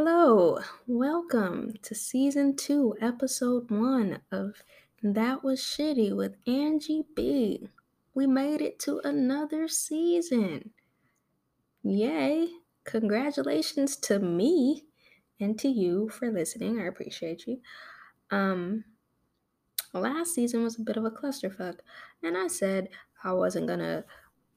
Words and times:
Hello, 0.00 0.60
welcome 0.86 1.74
to 1.82 1.92
season 1.92 2.54
two, 2.54 2.94
episode 3.00 3.68
one 3.68 4.20
of 4.30 4.62
That 5.02 5.42
Was 5.42 5.58
Shitty 5.58 6.16
with 6.16 6.36
Angie 6.46 7.02
B. 7.16 7.68
We 8.14 8.28
made 8.28 8.60
it 8.60 8.78
to 8.82 9.00
another 9.02 9.66
season. 9.66 10.70
Yay! 11.82 12.46
Congratulations 12.84 13.96
to 13.96 14.20
me 14.20 14.84
and 15.40 15.58
to 15.58 15.66
you 15.66 16.08
for 16.10 16.30
listening. 16.30 16.80
I 16.80 16.86
appreciate 16.86 17.48
you. 17.48 17.58
Um, 18.30 18.84
last 19.92 20.32
season 20.32 20.62
was 20.62 20.78
a 20.78 20.82
bit 20.82 20.96
of 20.96 21.06
a 21.06 21.10
clusterfuck, 21.10 21.80
and 22.22 22.38
I 22.38 22.46
said 22.46 22.88
I 23.24 23.32
wasn't 23.32 23.66
gonna 23.66 24.04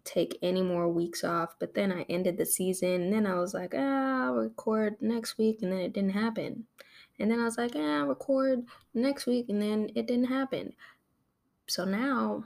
take 0.04 0.38
any 0.42 0.62
more 0.62 0.88
weeks 0.88 1.24
off. 1.24 1.56
But 1.60 1.74
then 1.74 1.92
I 1.92 2.04
ended 2.04 2.38
the 2.38 2.46
season, 2.46 3.02
and 3.02 3.14
then 3.14 3.26
I 3.26 3.36
was 3.36 3.54
like, 3.54 3.74
ah, 3.76 4.26
I'll 4.26 4.34
record 4.34 4.96
next 5.02 5.38
week, 5.38 5.62
and 5.62 5.72
then 5.72 5.80
it 5.80 5.94
didn't 5.94 6.12
happen. 6.12 6.66
And 7.20 7.30
then 7.30 7.40
I 7.40 7.44
was 7.44 7.58
like, 7.58 7.74
ah, 7.76 8.00
I'll 8.00 8.08
record 8.08 8.64
next 8.94 9.26
week, 9.26 9.48
and 9.50 9.62
then 9.62 9.90
it 9.96 10.08
didn't 10.08 10.26
happen. 10.26 10.74
So 11.68 11.86
now 11.86 12.46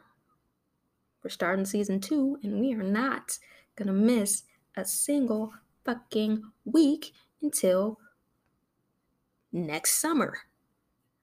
we're 1.24 1.30
starting 1.30 1.66
season 1.66 2.00
two, 2.00 2.38
and 2.44 2.60
we 2.60 2.74
are 2.74 2.84
not 2.84 3.38
gonna 3.76 3.94
miss 3.94 4.44
a 4.76 4.86
single 4.86 5.54
fucking 5.84 6.44
week 6.66 7.14
until 7.42 8.00
next 9.52 9.96
summer. 9.96 10.38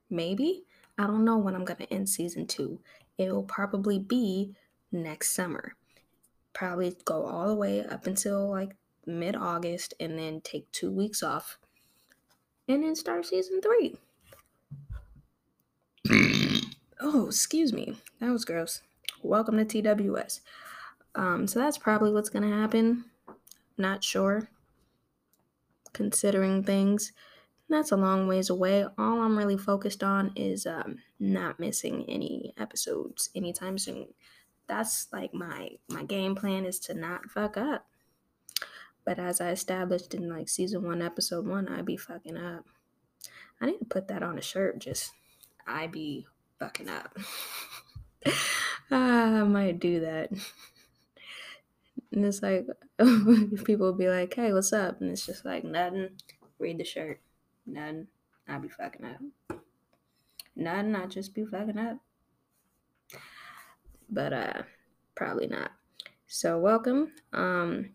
Maybe. 0.09 0.65
I 0.97 1.07
don't 1.07 1.25
know 1.25 1.37
when 1.37 1.55
I'm 1.55 1.65
gonna 1.65 1.87
end 1.89 2.09
season 2.09 2.45
two. 2.45 2.79
It 3.17 3.31
will 3.31 3.43
probably 3.43 3.99
be 3.99 4.55
next 4.91 5.31
summer 5.31 5.75
probably 6.53 6.95
go 7.05 7.25
all 7.25 7.47
the 7.47 7.55
way 7.55 7.83
up 7.83 8.07
until 8.07 8.49
like 8.49 8.75
mid 9.05 9.35
August 9.35 9.93
and 9.99 10.17
then 10.17 10.41
take 10.41 10.71
two 10.71 10.91
weeks 10.91 11.21
off 11.21 11.57
and 12.67 12.83
then 12.83 12.95
start 12.95 13.25
season 13.25 13.61
three. 13.61 13.97
oh, 17.01 17.27
excuse 17.27 17.73
me. 17.73 17.97
That 18.19 18.31
was 18.31 18.45
gross. 18.45 18.81
Welcome 19.21 19.57
to 19.57 19.65
TWS. 19.65 20.41
Um, 21.15 21.47
so 21.47 21.59
that's 21.59 21.77
probably 21.77 22.11
what's 22.11 22.29
going 22.29 22.49
to 22.49 22.55
happen. 22.55 23.05
Not 23.77 24.03
sure. 24.03 24.47
Considering 25.93 26.63
things. 26.63 27.11
That's 27.69 27.91
a 27.91 27.97
long 27.97 28.27
ways 28.27 28.49
away. 28.49 28.85
All 28.97 29.21
I'm 29.21 29.37
really 29.37 29.57
focused 29.57 30.03
on 30.03 30.31
is 30.35 30.65
um, 30.65 30.97
not 31.19 31.59
missing 31.59 32.05
any 32.07 32.53
episodes 32.57 33.29
anytime 33.35 33.77
soon 33.77 34.07
that's 34.67 35.07
like 35.11 35.33
my 35.33 35.71
my 35.89 36.03
game 36.03 36.35
plan 36.35 36.65
is 36.65 36.79
to 36.81 36.93
not 36.93 37.29
fuck 37.29 37.57
up. 37.57 37.85
But 39.05 39.19
as 39.19 39.41
I 39.41 39.49
established 39.49 40.13
in 40.13 40.29
like 40.29 40.47
season 40.47 40.83
one, 40.83 41.01
episode 41.01 41.45
one, 41.45 41.67
I'd 41.67 41.85
be 41.85 41.97
fucking 41.97 42.37
up. 42.37 42.65
I 43.59 43.65
need 43.65 43.79
to 43.79 43.85
put 43.85 44.07
that 44.07 44.23
on 44.23 44.37
a 44.37 44.41
shirt. 44.41 44.79
Just 44.79 45.11
I 45.67 45.87
be 45.87 46.25
fucking 46.59 46.89
up. 46.89 47.17
ah, 48.91 49.41
I 49.41 49.43
might 49.43 49.79
do 49.79 49.99
that. 50.01 50.31
And 52.11 52.25
it's 52.25 52.41
like 52.41 52.65
people 53.65 53.87
will 53.87 53.93
be 53.93 54.07
like, 54.07 54.33
"Hey, 54.33 54.53
what's 54.53 54.71
up?" 54.71 55.01
And 55.01 55.11
it's 55.11 55.25
just 55.25 55.43
like 55.45 55.63
nothing. 55.63 56.09
Read 56.59 56.77
the 56.77 56.85
shirt. 56.85 57.19
Nothing. 57.65 58.07
I'd 58.47 58.61
be 58.61 58.69
fucking 58.69 59.05
up. 59.05 59.59
Nothing. 60.55 60.95
I'd 60.95 61.11
just 61.11 61.33
be 61.33 61.45
fucking 61.45 61.77
up 61.77 61.97
but 64.13 64.33
uh, 64.33 64.61
probably 65.15 65.47
not. 65.47 65.71
So, 66.27 66.59
welcome. 66.59 67.11
Um, 67.33 67.91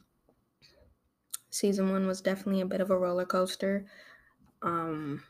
season 1.50 1.90
one 1.90 2.06
was 2.06 2.20
definitely 2.20 2.60
a 2.60 2.66
bit 2.66 2.80
of 2.80 2.90
a 2.90 2.98
roller 2.98 3.24
coaster. 3.24 3.86
Um, 4.62 5.22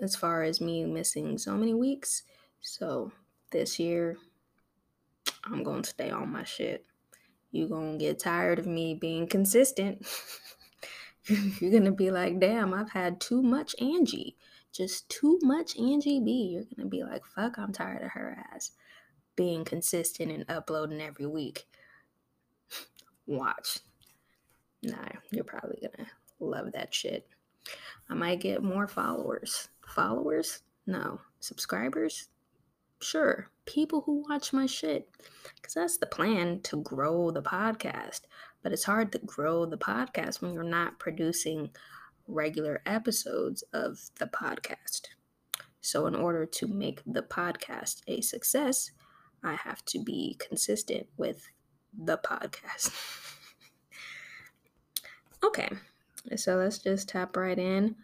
as 0.00 0.16
far 0.16 0.42
as 0.42 0.60
me 0.60 0.84
missing 0.84 1.38
so 1.38 1.56
many 1.56 1.74
weeks. 1.74 2.24
So, 2.60 3.12
this 3.50 3.78
year, 3.78 4.16
I'm 5.44 5.62
going 5.62 5.82
to 5.82 5.90
stay 5.90 6.10
on 6.10 6.32
my 6.32 6.44
shit. 6.44 6.84
You're 7.50 7.68
going 7.68 7.98
to 7.98 8.04
get 8.04 8.18
tired 8.18 8.58
of 8.58 8.66
me 8.66 8.94
being 8.94 9.26
consistent. 9.26 10.06
You're 11.26 11.70
going 11.70 11.84
to 11.84 11.92
be 11.92 12.10
like, 12.10 12.40
damn, 12.40 12.74
I've 12.74 12.90
had 12.90 13.20
too 13.20 13.42
much 13.42 13.76
Angie. 13.80 14.36
Just 14.72 15.08
too 15.08 15.38
much 15.42 15.78
Angie 15.78 16.20
B. 16.20 16.48
You're 16.52 16.64
going 16.64 16.78
to 16.78 16.86
be 16.86 17.04
like, 17.04 17.24
fuck, 17.26 17.58
I'm 17.58 17.72
tired 17.72 18.02
of 18.02 18.10
her 18.12 18.44
ass 18.52 18.72
being 19.36 19.64
consistent 19.64 20.30
and 20.30 20.44
uploading 20.48 21.00
every 21.00 21.26
week. 21.26 21.66
Watch. 23.26 23.78
Nah, 24.82 25.08
you're 25.30 25.44
probably 25.44 25.78
gonna 25.80 26.08
love 26.40 26.72
that 26.72 26.94
shit. 26.94 27.28
I 28.08 28.14
might 28.14 28.40
get 28.40 28.62
more 28.62 28.88
followers. 28.88 29.68
Followers? 29.86 30.62
No. 30.86 31.20
Subscribers? 31.40 32.28
Sure. 33.00 33.48
People 33.64 34.02
who 34.02 34.24
watch 34.28 34.52
my 34.52 34.66
shit. 34.66 35.08
Because 35.56 35.74
that's 35.74 35.96
the 35.98 36.06
plan 36.06 36.60
to 36.62 36.82
grow 36.82 37.30
the 37.30 37.42
podcast. 37.42 38.22
But 38.62 38.72
it's 38.72 38.84
hard 38.84 39.12
to 39.12 39.18
grow 39.18 39.66
the 39.66 39.78
podcast 39.78 40.40
when 40.40 40.52
you're 40.52 40.62
not 40.62 40.98
producing 40.98 41.70
regular 42.28 42.82
episodes 42.86 43.62
of 43.72 43.98
the 44.18 44.26
podcast. 44.26 45.08
So, 45.80 46.06
in 46.06 46.14
order 46.14 46.46
to 46.46 46.66
make 46.68 47.02
the 47.04 47.22
podcast 47.22 48.02
a 48.06 48.20
success, 48.20 48.92
I 49.42 49.54
have 49.54 49.84
to 49.86 49.98
be 49.98 50.36
consistent 50.38 51.06
with 51.16 51.48
the 51.96 52.18
podcast. 52.18 52.92
okay, 55.44 55.68
so 56.36 56.56
let's 56.56 56.78
just 56.78 57.08
tap 57.08 57.36
right 57.36 57.58
in. 57.58 57.96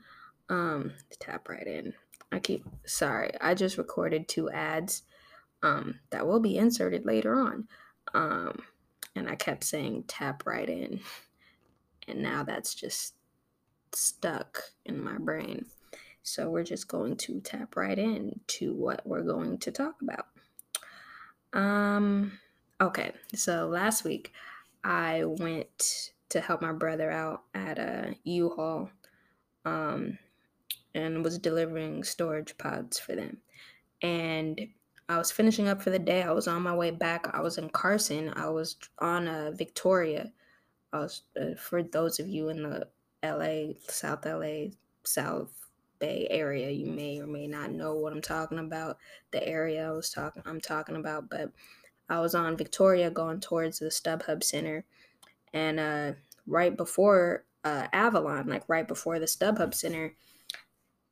Um, 0.48 0.92
tap 1.20 1.48
right 1.48 1.66
in. 1.66 1.94
I 2.32 2.38
keep 2.38 2.66
sorry, 2.84 3.32
I 3.40 3.54
just 3.54 3.78
recorded 3.78 4.28
two 4.28 4.50
ads 4.50 5.02
um, 5.62 6.00
that 6.10 6.26
will 6.26 6.40
be 6.40 6.56
inserted 6.56 7.06
later 7.06 7.38
on. 7.38 7.68
Um, 8.14 8.62
and 9.14 9.28
I 9.28 9.34
kept 9.34 9.64
saying 9.64 10.04
tap 10.08 10.46
right 10.46 10.68
in, 10.68 11.00
and 12.06 12.22
now 12.22 12.44
that's 12.44 12.74
just 12.74 13.14
stuck 13.92 14.62
in 14.84 15.02
my 15.02 15.18
brain. 15.18 15.66
So 16.22 16.50
we're 16.50 16.64
just 16.64 16.88
going 16.88 17.16
to 17.18 17.40
tap 17.40 17.76
right 17.76 17.98
in 17.98 18.40
to 18.48 18.74
what 18.74 19.06
we're 19.06 19.22
going 19.22 19.58
to 19.58 19.72
talk 19.72 19.96
about. 20.02 20.26
Um, 21.52 22.38
okay. 22.80 23.12
So 23.34 23.68
last 23.68 24.04
week 24.04 24.32
I 24.84 25.24
went 25.24 26.12
to 26.30 26.40
help 26.40 26.60
my 26.60 26.72
brother 26.72 27.10
out 27.10 27.42
at 27.54 27.78
a 27.78 28.14
U-Haul 28.24 28.90
um, 29.64 30.18
and 30.94 31.24
was 31.24 31.38
delivering 31.38 32.04
storage 32.04 32.56
pods 32.58 32.98
for 32.98 33.14
them. 33.14 33.38
And 34.02 34.68
I 35.08 35.16
was 35.16 35.32
finishing 35.32 35.68
up 35.68 35.80
for 35.80 35.90
the 35.90 35.98
day. 35.98 36.22
I 36.22 36.32
was 36.32 36.46
on 36.46 36.62
my 36.62 36.74
way 36.74 36.90
back. 36.90 37.28
I 37.32 37.40
was 37.40 37.56
in 37.56 37.70
Carson. 37.70 38.32
I 38.36 38.50
was 38.50 38.76
on 38.98 39.26
a 39.26 39.50
Victoria. 39.52 40.32
I 40.92 40.98
was 40.98 41.22
uh, 41.40 41.54
for 41.58 41.82
those 41.82 42.20
of 42.20 42.28
you 42.28 42.50
in 42.50 42.62
the 42.62 42.88
LA, 43.24 43.74
South 43.88 44.24
LA, 44.26 44.72
South 45.04 45.67
Bay 45.98 46.26
area, 46.30 46.70
you 46.70 46.86
may 46.86 47.20
or 47.20 47.26
may 47.26 47.46
not 47.46 47.72
know 47.72 47.94
what 47.94 48.12
I'm 48.12 48.22
talking 48.22 48.58
about. 48.58 48.98
The 49.30 49.46
area 49.46 49.88
I 49.88 49.90
was 49.92 50.10
talking 50.10 50.42
I'm 50.46 50.60
talking 50.60 50.96
about, 50.96 51.28
but 51.28 51.50
I 52.08 52.20
was 52.20 52.34
on 52.34 52.56
Victoria 52.56 53.10
going 53.10 53.40
towards 53.40 53.78
the 53.78 53.86
StubHub 53.86 54.42
Center, 54.42 54.84
and 55.52 55.78
uh, 55.80 56.12
right 56.46 56.76
before 56.76 57.44
uh, 57.64 57.86
Avalon, 57.92 58.48
like 58.48 58.64
right 58.68 58.86
before 58.86 59.18
the 59.18 59.26
StubHub 59.26 59.74
Center. 59.74 60.14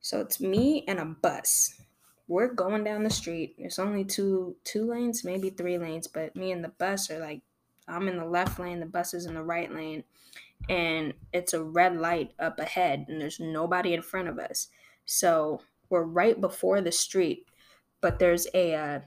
So 0.00 0.20
it's 0.20 0.40
me 0.40 0.84
and 0.86 0.98
a 0.98 1.04
bus. 1.04 1.80
We're 2.28 2.52
going 2.52 2.84
down 2.84 3.02
the 3.02 3.10
street. 3.10 3.56
There's 3.58 3.78
only 3.78 4.04
two 4.04 4.56
two 4.64 4.88
lanes, 4.88 5.24
maybe 5.24 5.50
three 5.50 5.78
lanes, 5.78 6.06
but 6.06 6.36
me 6.36 6.52
and 6.52 6.64
the 6.64 6.68
bus 6.70 7.10
are 7.10 7.18
like 7.18 7.42
I'm 7.88 8.08
in 8.08 8.16
the 8.16 8.24
left 8.24 8.58
lane, 8.58 8.80
the 8.80 8.86
bus 8.86 9.14
is 9.14 9.26
in 9.26 9.34
the 9.34 9.42
right 9.42 9.72
lane, 9.72 10.04
and 10.68 11.14
it's 11.32 11.54
a 11.54 11.62
red 11.62 11.96
light 11.96 12.32
up 12.38 12.58
ahead, 12.58 13.06
and 13.08 13.20
there's 13.20 13.40
nobody 13.40 13.94
in 13.94 14.02
front 14.02 14.28
of 14.28 14.38
us. 14.38 14.68
So 15.04 15.60
we're 15.88 16.02
right 16.02 16.40
before 16.40 16.80
the 16.80 16.92
street, 16.92 17.46
but 18.00 18.18
there's 18.18 18.46
a 18.54 18.74
uh, 18.74 19.00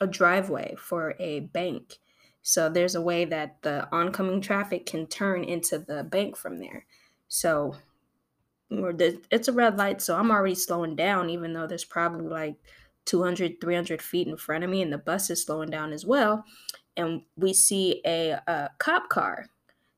a 0.00 0.06
driveway 0.06 0.74
for 0.78 1.14
a 1.18 1.40
bank. 1.40 1.98
So 2.42 2.68
there's 2.68 2.96
a 2.96 3.00
way 3.00 3.24
that 3.26 3.62
the 3.62 3.88
oncoming 3.92 4.40
traffic 4.40 4.84
can 4.84 5.06
turn 5.06 5.44
into 5.44 5.78
the 5.78 6.02
bank 6.02 6.36
from 6.36 6.58
there. 6.58 6.86
So 7.28 7.76
it's 8.70 9.48
a 9.48 9.52
red 9.52 9.78
light, 9.78 10.02
so 10.02 10.16
I'm 10.16 10.30
already 10.30 10.54
slowing 10.54 10.96
down, 10.96 11.30
even 11.30 11.52
though 11.52 11.66
there's 11.66 11.84
probably 11.84 12.26
like 12.26 12.56
200, 13.04 13.60
300 13.60 14.02
feet 14.02 14.26
in 14.26 14.36
front 14.36 14.64
of 14.64 14.70
me, 14.70 14.82
and 14.82 14.92
the 14.92 14.98
bus 14.98 15.30
is 15.30 15.42
slowing 15.42 15.70
down 15.70 15.92
as 15.92 16.04
well. 16.04 16.44
And 16.96 17.22
we 17.36 17.52
see 17.52 18.02
a, 18.04 18.40
a 18.46 18.70
cop 18.78 19.08
car. 19.08 19.46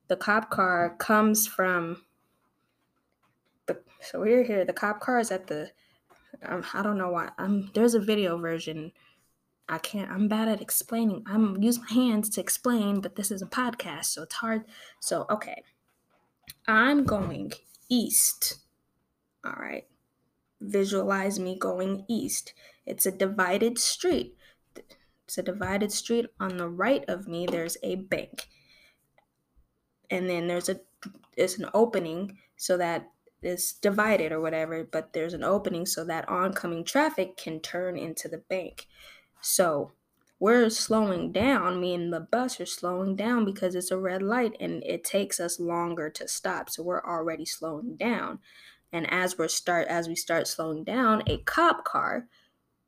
The 0.09 0.17
cop 0.17 0.51
car 0.51 0.97
comes 0.99 1.47
from 1.47 2.03
the. 3.67 3.79
So 4.01 4.21
we're 4.21 4.45
here. 4.45 4.65
The 4.65 4.73
cop 4.73 5.01
car 5.01 5.19
is 5.21 5.31
at 5.31 5.47
the. 5.47 5.71
Um, 6.45 6.65
I 6.75 6.83
don't 6.83 6.99
know 6.99 7.11
why. 7.11 7.31
Um, 7.39 7.71
there's 7.75 7.95
a 7.95 8.01
video 8.01 8.39
version. 8.39 8.93
I 9.69 9.79
can't. 9.79 10.11
I'm 10.11 10.29
bad 10.29 10.49
at 10.49 10.61
explaining. 10.61 11.25
I'm 11.27 11.63
use 11.63 11.79
my 11.79 11.93
hands 11.93 12.29
to 12.31 12.41
explain, 12.41 13.01
but 13.01 13.17
this 13.17 13.31
is 13.31 13.43
a 13.43 13.47
podcast, 13.47 14.07
so 14.07 14.25
it's 14.25 14.35
hard. 14.37 14.65
So 15.01 15.27
okay, 15.31 15.63
I'm 16.67 17.05
going 17.05 17.53
east 17.89 18.59
All 19.45 19.55
right. 19.59 19.87
Visualize 20.61 21.39
me 21.39 21.59
going 21.59 22.05
east. 22.09 22.55
It's 22.87 23.07
a 23.07 23.13
divided 23.13 23.79
street. 23.79 24.37
It's 25.27 25.39
a 25.39 25.43
divided 25.43 25.93
street. 25.93 26.27
On 26.41 26.57
the 26.57 26.69
right 26.69 27.05
of 27.09 27.29
me, 27.29 27.47
there's 27.47 27.77
a 27.83 27.97
bank. 27.97 28.49
And 30.11 30.29
then 30.29 30.47
there's 30.47 30.69
a 30.69 30.81
there's 31.37 31.59
an 31.59 31.69
opening 31.75 32.39
so 32.57 32.77
that 32.77 33.11
it's 33.43 33.73
divided 33.73 34.33
or 34.33 34.41
whatever, 34.41 34.85
but 34.85 35.13
there's 35.13 35.35
an 35.35 35.45
opening 35.45 35.85
so 35.87 36.05
that 36.05 36.29
oncoming 36.29 36.85
traffic 36.85 37.37
can 37.37 37.61
turn 37.61 37.99
into 37.99 38.29
the 38.29 38.39
bank. 38.39 38.87
So 39.41 39.93
we're 40.41 40.71
slowing 40.71 41.33
down, 41.33 41.81
me 41.81 41.95
and 41.95 42.13
the 42.13 42.21
bus 42.21 42.61
are 42.61 42.67
slowing 42.67 43.17
down 43.17 43.45
because 43.45 43.75
it's 43.75 43.91
a 43.91 43.99
red 43.99 44.23
light 44.23 44.57
and 44.61 44.83
it 44.85 45.05
takes 45.05 45.41
us 45.41 45.61
longer 45.61 46.11
to 46.11 46.27
stop. 46.27 46.71
So 46.71 46.83
we're 46.83 47.05
already 47.05 47.45
slowing 47.45 47.97
down. 47.97 48.39
And 48.93 49.11
as 49.13 49.37
we 49.37 49.49
start 49.49 49.89
as 49.89 50.09
we 50.09 50.15
start 50.15 50.47
slowing 50.47 50.85
down, 50.85 51.23
a 51.27 51.39
cop 51.39 51.85
car 51.85 52.29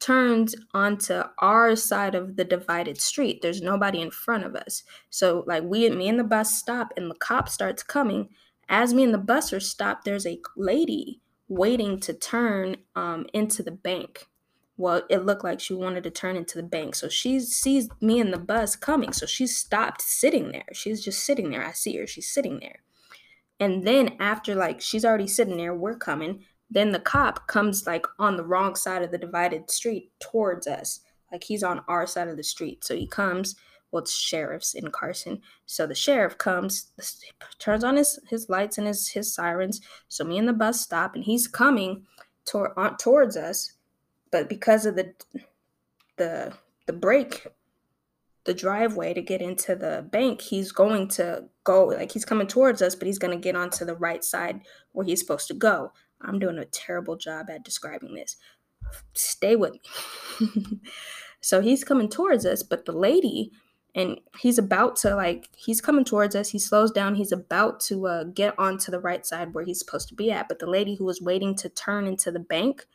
turns 0.07 0.55
onto 0.73 1.23
our 1.39 1.75
side 1.75 2.15
of 2.15 2.37
the 2.37 2.45
divided 2.45 3.01
street. 3.01 3.43
There's 3.43 3.63
nobody 3.63 4.01
in 4.01 4.11
front 4.11 4.45
of 4.45 4.55
us. 4.55 4.85
So 5.11 5.45
like 5.47 5.65
we 5.65 5.89
me 5.91 6.09
and 6.09 6.19
the 6.19 6.25
bus 6.25 6.57
stop 6.57 6.93
and 6.97 7.11
the 7.11 7.17
cop 7.17 7.49
starts 7.49 7.83
coming. 7.83 8.29
As 8.69 8.95
me 8.95 9.03
and 9.05 9.15
the 9.15 9.19
bus 9.19 9.53
are 9.53 9.61
stopped, 9.61 10.05
there's 10.05 10.27
a 10.27 10.41
lady 10.57 11.21
waiting 11.49 11.99
to 12.01 12.13
turn 12.13 12.77
um, 12.95 13.27
into 13.33 13.63
the 13.63 13.71
bank 13.71 14.27
well, 14.79 15.03
it 15.09 15.25
looked 15.25 15.45
like 15.45 15.61
she 15.61 15.75
wanted 15.75 16.05
to 16.05 16.11
turn 16.11 16.37
into 16.37 16.59
the 16.59 16.63
bank. 16.63 16.95
So 16.95 17.09
she 17.09 17.41
sees 17.41 17.89
me 18.01 18.21
and 18.21 18.33
the 18.33 18.39
bus 18.39 18.77
coming. 18.77 19.13
So 19.13 19.25
she 19.25 19.47
stopped 19.47 20.03
sitting 20.03 20.53
there. 20.53 20.67
She's 20.73 21.03
just 21.03 21.23
sitting 21.23 21.51
there. 21.51 21.65
I 21.65 21.73
see 21.73 21.97
her. 21.97 22.07
She's 22.07 22.31
sitting 22.31 22.61
there. 22.61 22.81
And 23.59 23.87
then 23.87 24.17
after 24.21 24.55
like 24.55 24.83
she's 24.83 25.05
already 25.05 25.29
sitting 25.29 25.57
there, 25.57 25.75
we're 25.75 25.97
coming. 25.97 26.45
Then 26.71 26.93
the 26.93 26.99
cop 26.99 27.47
comes 27.47 27.87
like 27.87 28.07
on 28.19 28.37
the 28.37 28.45
wrong 28.45 28.75
side 28.75 29.03
of 29.03 29.11
the 29.11 29.19
divided 29.19 29.71
street 29.71 30.11
towards 30.19 30.67
us. 30.67 31.01
Like 31.33 31.45
he's 31.45 31.63
on 31.63 31.83
our 31.89 32.07
side 32.07 32.29
of 32.29 32.37
the 32.37 32.43
street. 32.43 32.85
So 32.85 32.97
he 32.97 33.07
comes, 33.07 33.57
well, 33.91 34.03
it's 34.03 34.17
sheriffs 34.17 34.75
in 34.75 34.91
Carson. 34.91 35.41
So 35.67 35.87
the 35.87 35.95
sheriff 35.95 36.39
comes, 36.39 36.91
turns 37.59 37.85
on 37.85 37.97
his, 37.97 38.19
his 38.29 38.49
lights 38.49 38.79
and 38.79 38.87
his, 38.87 39.09
his 39.09 39.33
sirens. 39.33 39.81
So 40.09 40.25
me 40.25 40.39
and 40.39 40.49
the 40.49 40.53
bus 40.53 40.81
stop 40.81 41.15
and 41.15 41.25
he's 41.25 41.47
coming 41.47 42.05
toward, 42.45 42.73
on, 42.77 42.97
towards 42.97 43.37
us 43.37 43.73
but 44.31 44.49
because 44.49 44.87
of 44.87 44.97
the 44.97 45.13
the 46.17 46.53
the 46.87 46.93
break 46.93 47.47
the 48.45 48.55
driveway 48.55 49.13
to 49.13 49.21
get 49.21 49.43
into 49.43 49.75
the 49.75 50.07
bank 50.11 50.41
he's 50.41 50.73
going 50.73 51.09
to 51.09 51.45
go 51.65 51.87
like 51.87 52.13
he's 52.13 52.25
coming 52.25 52.47
towards 52.47 52.81
us 52.81 52.95
but 52.95 53.07
he's 53.07 53.19
going 53.19 53.37
to 53.37 53.43
get 53.43 53.57
onto 53.57 53.85
the 53.85 53.97
right 53.97 54.25
side 54.25 54.61
where 54.93 55.05
he's 55.05 55.21
supposed 55.21 55.49
to 55.49 55.55
go 55.55 55.93
i'm 56.23 56.39
doing 56.39 56.59
a 56.59 56.65
terrible 56.67 57.17
job 57.17 57.51
at 57.51 57.65
describing 57.65 58.15
this 58.15 58.37
stay 59.15 59.57
with 59.57 59.75
me 60.41 60.81
so 61.41 61.61
he's 61.61 61.85
coming 61.85 62.09
towards 62.09 62.47
us 62.47 62.63
but 62.63 62.85
the 62.85 62.93
lady 62.93 63.51
and 63.95 64.21
he's 64.39 64.59
about 64.59 64.97
to 64.97 65.15
like 65.15 65.49
he's 65.57 65.81
coming 65.81 66.05
towards 66.05 66.37
us 66.37 66.51
he 66.51 66.59
slows 66.59 66.91
down 66.91 67.15
he's 67.15 67.33
about 67.33 67.81
to 67.81 68.07
uh, 68.07 68.25
get 68.25 68.57
onto 68.59 68.91
the 68.91 69.01
right 69.01 69.27
side 69.27 69.55
where 69.55 69.65
he's 69.65 69.79
supposed 69.79 70.09
to 70.09 70.15
be 70.15 70.31
at 70.31 70.49
but 70.49 70.59
the 70.59 70.71
lady 70.71 70.95
who 70.95 71.05
was 71.05 71.21
waiting 71.21 71.55
to 71.55 71.69
turn 71.69 72.07
into 72.07 72.31
the 72.31 72.39
bank 72.39 72.87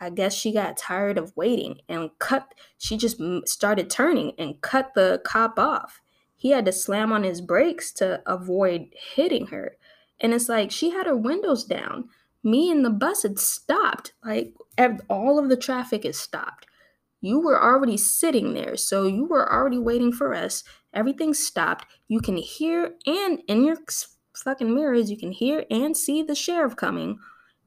I 0.00 0.10
guess 0.10 0.34
she 0.34 0.52
got 0.52 0.76
tired 0.76 1.18
of 1.18 1.36
waiting 1.36 1.80
and 1.88 2.10
cut, 2.18 2.54
she 2.78 2.96
just 2.96 3.20
started 3.46 3.88
turning 3.88 4.32
and 4.38 4.60
cut 4.60 4.92
the 4.94 5.20
cop 5.24 5.58
off. 5.58 6.02
He 6.36 6.50
had 6.50 6.66
to 6.66 6.72
slam 6.72 7.12
on 7.12 7.22
his 7.22 7.40
brakes 7.40 7.92
to 7.92 8.22
avoid 8.26 8.88
hitting 9.14 9.46
her. 9.46 9.76
And 10.20 10.34
it's 10.34 10.48
like 10.48 10.70
she 10.70 10.90
had 10.90 11.06
her 11.06 11.16
windows 11.16 11.64
down. 11.64 12.10
Me 12.44 12.70
and 12.70 12.84
the 12.84 12.90
bus 12.90 13.22
had 13.22 13.38
stopped. 13.38 14.12
Like 14.24 14.54
all 15.08 15.38
of 15.38 15.48
the 15.48 15.56
traffic 15.56 16.04
is 16.04 16.18
stopped. 16.18 16.66
You 17.20 17.40
were 17.40 17.62
already 17.62 17.96
sitting 17.96 18.52
there, 18.52 18.76
so 18.76 19.06
you 19.06 19.24
were 19.24 19.50
already 19.50 19.78
waiting 19.78 20.12
for 20.12 20.34
us. 20.34 20.62
Everything 20.92 21.32
stopped. 21.32 21.86
You 22.06 22.20
can 22.20 22.36
hear 22.36 22.94
and 23.06 23.40
in 23.48 23.64
your 23.64 23.78
fucking 24.36 24.74
mirrors, 24.74 25.10
you 25.10 25.16
can 25.16 25.32
hear 25.32 25.64
and 25.70 25.96
see 25.96 26.22
the 26.22 26.34
sheriff 26.34 26.76
coming 26.76 27.18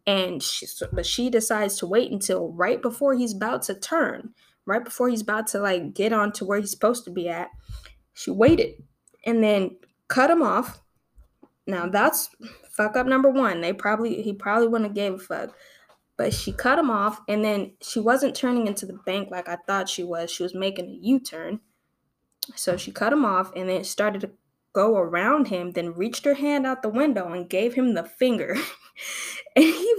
and 0.07 0.41
she, 0.41 0.65
but 0.93 1.05
she 1.05 1.29
decides 1.29 1.77
to 1.77 1.85
wait 1.85 2.11
until 2.11 2.51
right 2.53 2.81
before 2.81 3.13
he's 3.13 3.35
about 3.35 3.61
to 3.63 3.75
turn 3.75 4.33
right 4.65 4.83
before 4.83 5.09
he's 5.09 5.21
about 5.21 5.45
to 5.47 5.59
like 5.59 5.93
get 5.93 6.13
on 6.13 6.31
to 6.31 6.45
where 6.45 6.59
he's 6.59 6.71
supposed 6.71 7.03
to 7.03 7.11
be 7.11 7.27
at 7.27 7.49
she 8.13 8.31
waited 8.31 8.81
and 9.25 9.43
then 9.43 9.77
cut 10.07 10.31
him 10.31 10.41
off 10.41 10.81
now 11.67 11.87
that's 11.87 12.29
fuck 12.77 12.95
up 12.95 13.07
number 13.07 13.29
one. 13.29 13.61
They 13.61 13.73
probably 13.73 14.21
he 14.21 14.33
probably 14.33 14.67
wouldn't 14.67 14.89
have 14.89 14.95
gave 14.95 15.13
a 15.15 15.17
fuck. 15.17 15.57
But 16.15 16.33
she 16.33 16.51
cut 16.51 16.79
him 16.79 16.89
off 16.89 17.21
and 17.27 17.43
then 17.43 17.73
she 17.81 17.99
wasn't 17.99 18.35
turning 18.35 18.65
into 18.65 18.87
the 18.87 18.99
bank 19.05 19.29
like 19.29 19.49
i 19.49 19.57
thought 19.67 19.89
she 19.89 20.03
was. 20.03 20.31
She 20.31 20.43
was 20.43 20.55
making 20.55 20.85
a 20.85 20.97
u-turn. 21.05 21.59
So 22.55 22.77
she 22.77 22.91
cut 22.91 23.13
him 23.13 23.25
off 23.25 23.51
and 23.55 23.67
then 23.67 23.83
started 23.83 24.21
to 24.21 24.31
go 24.77 24.95
around 24.95 25.47
him, 25.47 25.71
then 25.71 25.95
reached 25.95 26.23
her 26.23 26.35
hand 26.35 26.67
out 26.67 26.83
the 26.83 26.89
window 26.89 27.33
and 27.33 27.49
gave 27.49 27.73
him 27.73 27.95
the 27.95 28.03
finger. 28.03 28.55
and 29.55 29.65
he 29.65 29.95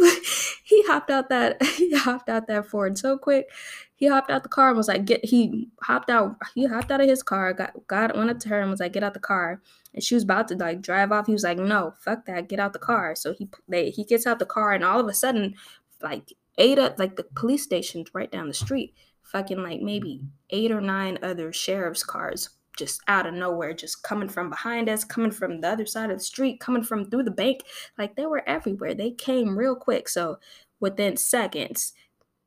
he 0.62 0.84
hopped 0.86 1.10
out 1.10 1.28
that 1.30 1.60
he 1.76 1.96
hopped 1.96 2.28
out 2.28 2.46
that 2.46 2.66
Ford 2.66 2.96
so 2.96 3.19
quick. 3.19 3.50
He 3.96 4.06
hopped 4.06 4.30
out 4.30 4.44
the 4.44 4.48
car 4.48 4.69
and 4.69 4.76
was 4.76 4.86
like, 4.86 5.04
"Get." 5.04 5.25
He 5.25 5.69
hopped 5.82 6.10
out. 6.10 6.36
He 6.54 6.66
hopped 6.66 6.92
out 6.92 7.00
of 7.00 7.08
his 7.08 7.25
car. 7.25 7.52
Got 7.52 7.88
got 7.88 8.16
went 8.16 8.30
up 8.30 8.38
to 8.40 8.50
her 8.50 8.60
and 8.60 8.70
was 8.70 8.78
like, 8.78 8.92
"Get 8.92 9.02
out 9.02 9.14
the 9.14 9.20
car." 9.34 9.60
And 9.92 10.04
she 10.04 10.14
was 10.14 10.22
about 10.22 10.46
to 10.48 10.54
like 10.54 10.80
drive 10.80 11.10
off. 11.10 11.26
He 11.26 11.32
was 11.32 11.42
like, 11.42 11.58
"No, 11.58 11.94
fuck 11.98 12.25
that. 12.26 12.48
Get 12.48 12.60
out 12.60 12.72
the 12.72 12.78
car." 12.78 13.16
So 13.16 13.32
he 13.32 13.48
they 13.66 13.90
he 13.90 14.04
gets 14.04 14.28
out 14.28 14.38
the 14.38 14.46
car 14.46 14.72
and 14.72 14.84
all 14.84 15.00
of 15.00 15.08
a 15.08 15.14
sudden, 15.14 15.56
like 16.00 16.34
eight 16.56 16.78
up 16.78 17.00
like 17.00 17.16
the 17.16 17.25
police 17.25 17.64
station's 17.64 18.14
right 18.14 18.30
down 18.30 18.46
the 18.46 18.54
street. 18.54 18.94
Fucking 19.25 19.60
like 19.60 19.80
maybe 19.80 20.20
eight 20.50 20.70
or 20.70 20.80
nine 20.80 21.19
other 21.20 21.52
sheriff's 21.52 22.04
cars 22.04 22.50
just 22.78 23.02
out 23.08 23.26
of 23.26 23.34
nowhere, 23.34 23.75
just 23.75 24.02
coming 24.02 24.28
from 24.28 24.48
behind 24.48 24.88
us, 24.88 25.04
coming 25.04 25.32
from 25.32 25.60
the 25.60 25.69
other 25.69 25.84
side 25.84 26.10
of 26.10 26.19
the 26.19 26.25
street, 26.25 26.60
coming 26.60 26.82
from 26.82 27.10
through 27.10 27.25
the 27.25 27.30
bank. 27.30 27.64
Like 27.98 28.16
they 28.16 28.25
were 28.25 28.48
everywhere. 28.48 28.94
They 28.94 29.10
came 29.10 29.58
real 29.58 29.75
quick. 29.75 30.08
So 30.08 30.38
within 30.80 31.16
seconds, 31.16 31.92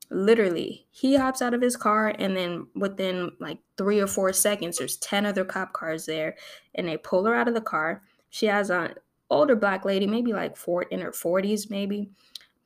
literally, 0.09 0.87
he 0.89 1.15
hops 1.15 1.41
out 1.41 1.53
of 1.53 1.61
his 1.61 1.75
car, 1.75 2.15
and 2.17 2.35
then 2.35 2.67
within 2.75 3.31
like 3.39 3.59
three 3.77 3.99
or 3.99 4.07
four 4.07 4.33
seconds, 4.33 4.77
there's 4.77 4.97
10 4.97 5.25
other 5.25 5.45
cop 5.45 5.73
cars 5.73 6.05
there, 6.05 6.35
and 6.73 6.87
they 6.87 6.97
pull 6.97 7.25
her 7.25 7.35
out 7.35 7.47
of 7.47 7.53
the 7.53 7.61
car. 7.61 8.01
She 8.29 8.45
has 8.47 8.69
an 8.69 8.95
older 9.29 9.55
black 9.55 9.85
lady, 9.85 10.07
maybe 10.07 10.33
like 10.33 10.55
four 10.57 10.83
in 10.83 11.01
her 11.01 11.11
40s, 11.11 11.69
maybe. 11.69 12.09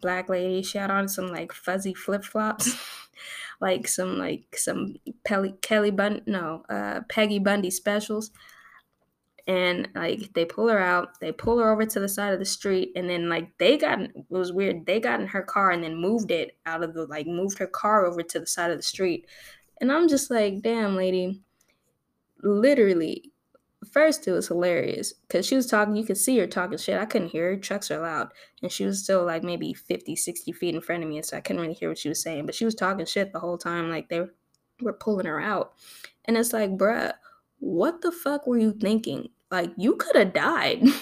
Black 0.02 0.30
lady. 0.30 0.62
She 0.62 0.78
had 0.78 0.92
on 0.92 1.08
some 1.08 1.28
like 1.28 1.52
fuzzy 1.52 1.94
flip 1.94 2.24
flops. 2.24 2.78
like 3.62 3.88
some 3.88 4.18
like 4.18 4.56
some 4.58 4.96
Pelly, 5.24 5.56
Kelly 5.62 5.92
Bun 5.92 6.22
no 6.26 6.64
uh 6.70 7.02
Peggy 7.10 7.40
Bundy 7.40 7.72
specials. 7.72 8.32
And 9.48 9.90
like 9.94 10.34
they 10.34 10.44
pull 10.44 10.70
her 10.70 10.80
out 10.80 11.20
they 11.22 11.32
pull 11.32 11.60
her 11.60 11.72
over 11.72 11.86
to 11.86 12.00
the 12.00 12.10
side 12.10 12.34
of 12.34 12.40
the 12.40 12.46
street 12.46 12.92
and 12.96 13.08
then 13.08 13.30
like 13.30 13.56
they 13.60 13.78
got 13.78 14.02
it 14.02 14.12
was 14.28 14.52
weird 14.52 14.88
they 14.88 15.00
got 15.00 15.22
in 15.22 15.28
her 15.28 15.44
car 15.44 15.70
and 15.70 15.84
then 15.84 15.96
moved 15.96 16.32
it 16.32 16.58
out 16.66 16.84
of 16.84 16.96
the 16.96 17.06
like 17.06 17.28
moved 17.28 17.60
her 17.60 17.68
car 17.68 18.08
over 18.08 18.24
to 18.24 18.40
the 18.40 18.48
side 18.48 18.72
of 18.72 18.78
the 18.78 18.84
street. 18.84 19.28
And 19.80 19.92
i'm 19.92 20.08
just 20.08 20.32
like 20.32 20.62
damn 20.62 20.96
lady. 20.96 21.42
Literally 22.42 23.32
first 23.92 24.28
it 24.28 24.32
was 24.32 24.48
hilarious 24.48 25.14
because 25.14 25.46
she 25.46 25.56
was 25.56 25.68
talking 25.68 25.96
you 25.96 26.06
could 26.06 26.18
see 26.18 26.38
her 26.38 26.48
talking 26.48 26.78
shit 26.78 27.00
i 27.00 27.06
couldn't 27.06 27.30
hear 27.30 27.50
her 27.50 27.58
trucks 27.58 27.92
are 27.92 28.00
loud 28.00 28.30
and 28.62 28.72
she 28.72 28.86
was 28.86 29.04
still 29.04 29.26
like 29.26 29.44
maybe 29.44 29.74
50 29.74 30.16
60 30.16 30.52
feet 30.52 30.76
in 30.76 30.82
front 30.82 31.04
of 31.04 31.10
me 31.10 31.18
and 31.18 31.26
so 31.26 31.38
i 31.38 31.42
couldn't 31.42 31.62
really 31.62 31.74
hear 31.74 31.90
what 31.90 31.98
she 31.98 32.10
was 32.10 32.22
saying 32.22 32.46
but 32.46 32.56
she 32.56 32.66
was 32.66 32.76
talking 32.76 33.06
shit 33.06 33.32
the 33.32 33.40
whole 33.40 33.58
time 33.58 33.90
like 33.90 34.10
they 34.10 34.22
were 34.82 34.94
pulling 34.94 35.26
her 35.26 35.40
out 35.40 35.74
and 36.26 36.38
it's 36.38 36.54
like 36.54 36.72
bruh 36.72 37.14
what 37.60 38.02
the 38.02 38.12
fuck 38.12 38.46
were 38.46 38.58
you 38.58 38.74
thinking? 38.74 39.30
Like 39.50 39.72
you 39.78 39.96
could 39.96 40.16
have 40.16 40.34
died. 40.34 40.84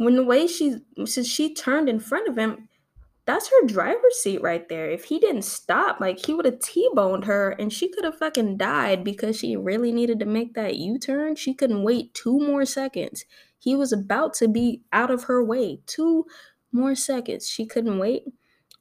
When 0.00 0.14
the 0.14 0.22
way 0.22 0.46
she 0.46 0.76
since 1.06 1.26
she 1.26 1.52
turned 1.52 1.88
in 1.88 1.98
front 1.98 2.28
of 2.28 2.38
him 2.38 2.67
that's 3.28 3.50
her 3.50 3.66
driver's 3.66 4.16
seat 4.22 4.40
right 4.40 4.66
there. 4.70 4.88
If 4.88 5.04
he 5.04 5.18
didn't 5.18 5.42
stop, 5.42 6.00
like 6.00 6.24
he 6.24 6.32
would 6.32 6.46
have 6.46 6.60
T-boned 6.60 7.26
her 7.26 7.50
and 7.50 7.70
she 7.70 7.90
could 7.90 8.04
have 8.04 8.16
fucking 8.16 8.56
died 8.56 9.04
because 9.04 9.38
she 9.38 9.54
really 9.54 9.92
needed 9.92 10.18
to 10.20 10.24
make 10.24 10.54
that 10.54 10.76
U-turn. 10.76 11.36
She 11.36 11.52
couldn't 11.52 11.82
wait 11.82 12.14
two 12.14 12.40
more 12.40 12.64
seconds. 12.64 13.26
He 13.58 13.76
was 13.76 13.92
about 13.92 14.32
to 14.36 14.48
be 14.48 14.80
out 14.94 15.10
of 15.10 15.24
her 15.24 15.44
way. 15.44 15.80
Two 15.84 16.24
more 16.72 16.94
seconds. 16.94 17.46
She 17.46 17.66
couldn't 17.66 17.98
wait 17.98 18.22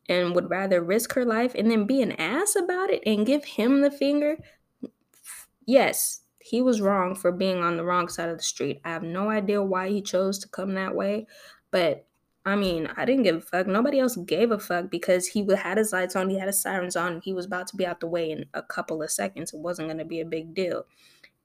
and 0.07 0.33
would 0.33 0.49
rather 0.49 0.81
risk 0.81 1.11
her 1.15 1.25
life 1.25 1.53
and 1.53 1.69
then 1.69 1.85
be 1.85 2.01
an 2.01 2.13
ass 2.13 2.55
about 2.55 2.89
it 2.89 3.03
and 3.05 3.25
give 3.25 3.43
him 3.43 3.81
the 3.81 3.91
finger. 3.91 4.37
Yes, 5.65 6.21
he 6.39 6.61
was 6.61 6.79
wrong 6.79 7.15
for 7.15 7.33
being 7.33 7.61
on 7.61 7.75
the 7.75 7.83
wrong 7.83 8.07
side 8.07 8.29
of 8.29 8.37
the 8.37 8.43
street. 8.43 8.79
I 8.85 8.91
have 8.91 9.03
no 9.03 9.29
idea 9.29 9.61
why 9.61 9.89
he 9.89 10.01
chose 10.01 10.39
to 10.39 10.47
come 10.47 10.75
that 10.75 10.95
way, 10.95 11.27
but 11.69 12.06
I 12.47 12.55
mean, 12.55 12.89
I 12.95 13.03
didn't 13.05 13.23
give 13.23 13.35
a 13.35 13.41
fuck. 13.41 13.67
Nobody 13.67 13.99
else 13.99 14.15
gave 14.15 14.51
a 14.51 14.59
fuck 14.59 14.89
because 14.89 15.27
he 15.27 15.45
had 15.53 15.77
his 15.77 15.91
lights 15.91 16.15
on, 16.15 16.29
he 16.29 16.39
had 16.39 16.47
his 16.47 16.61
sirens 16.61 16.95
on, 16.95 17.21
he 17.21 17.33
was 17.33 17.45
about 17.45 17.67
to 17.67 17.75
be 17.75 17.85
out 17.85 17.99
the 17.99 18.07
way 18.07 18.31
in 18.31 18.45
a 18.53 18.63
couple 18.63 19.03
of 19.03 19.11
seconds. 19.11 19.53
It 19.53 19.59
wasn't 19.59 19.89
going 19.89 19.97
to 19.97 20.05
be 20.05 20.21
a 20.21 20.25
big 20.25 20.53
deal. 20.53 20.85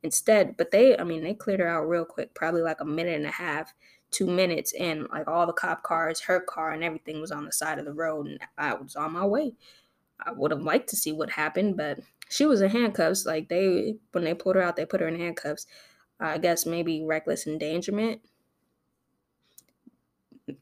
Instead, 0.04 0.56
but 0.56 0.70
they, 0.70 0.96
I 0.96 1.04
mean, 1.04 1.24
they 1.24 1.34
cleared 1.34 1.60
her 1.60 1.68
out 1.68 1.88
real 1.88 2.04
quick, 2.04 2.34
probably 2.34 2.62
like 2.62 2.80
a 2.80 2.84
minute 2.84 3.16
and 3.16 3.26
a 3.26 3.32
half. 3.32 3.74
two 4.12 4.26
minutes 4.26 4.72
and 4.78 5.08
like 5.10 5.26
all 5.26 5.46
the 5.46 5.52
cop 5.52 5.82
cars, 5.82 6.20
her 6.20 6.40
car, 6.40 6.70
and 6.70 6.84
everything 6.84 7.20
was 7.20 7.32
on 7.32 7.46
the 7.46 7.52
side 7.52 7.78
of 7.78 7.84
the 7.86 7.92
road, 7.92 8.26
and 8.26 8.38
I 8.56 8.74
was 8.74 8.94
on 8.94 9.12
my 9.12 9.24
way. 9.24 9.54
I 10.24 10.32
would 10.32 10.52
have 10.52 10.62
liked 10.62 10.88
to 10.90 10.96
see 10.96 11.12
what 11.12 11.30
happened, 11.30 11.76
but 11.76 11.98
she 12.28 12.46
was 12.46 12.60
in 12.60 12.70
handcuffs. 12.70 13.26
Like 13.26 13.48
they, 13.48 13.96
when 14.12 14.24
they 14.24 14.34
pulled 14.34 14.56
her 14.56 14.62
out, 14.62 14.76
they 14.76 14.86
put 14.86 15.00
her 15.00 15.08
in 15.08 15.18
handcuffs. 15.18 15.66
I 16.20 16.38
guess 16.38 16.66
maybe 16.66 17.02
reckless 17.04 17.46
endangerment. 17.46 18.20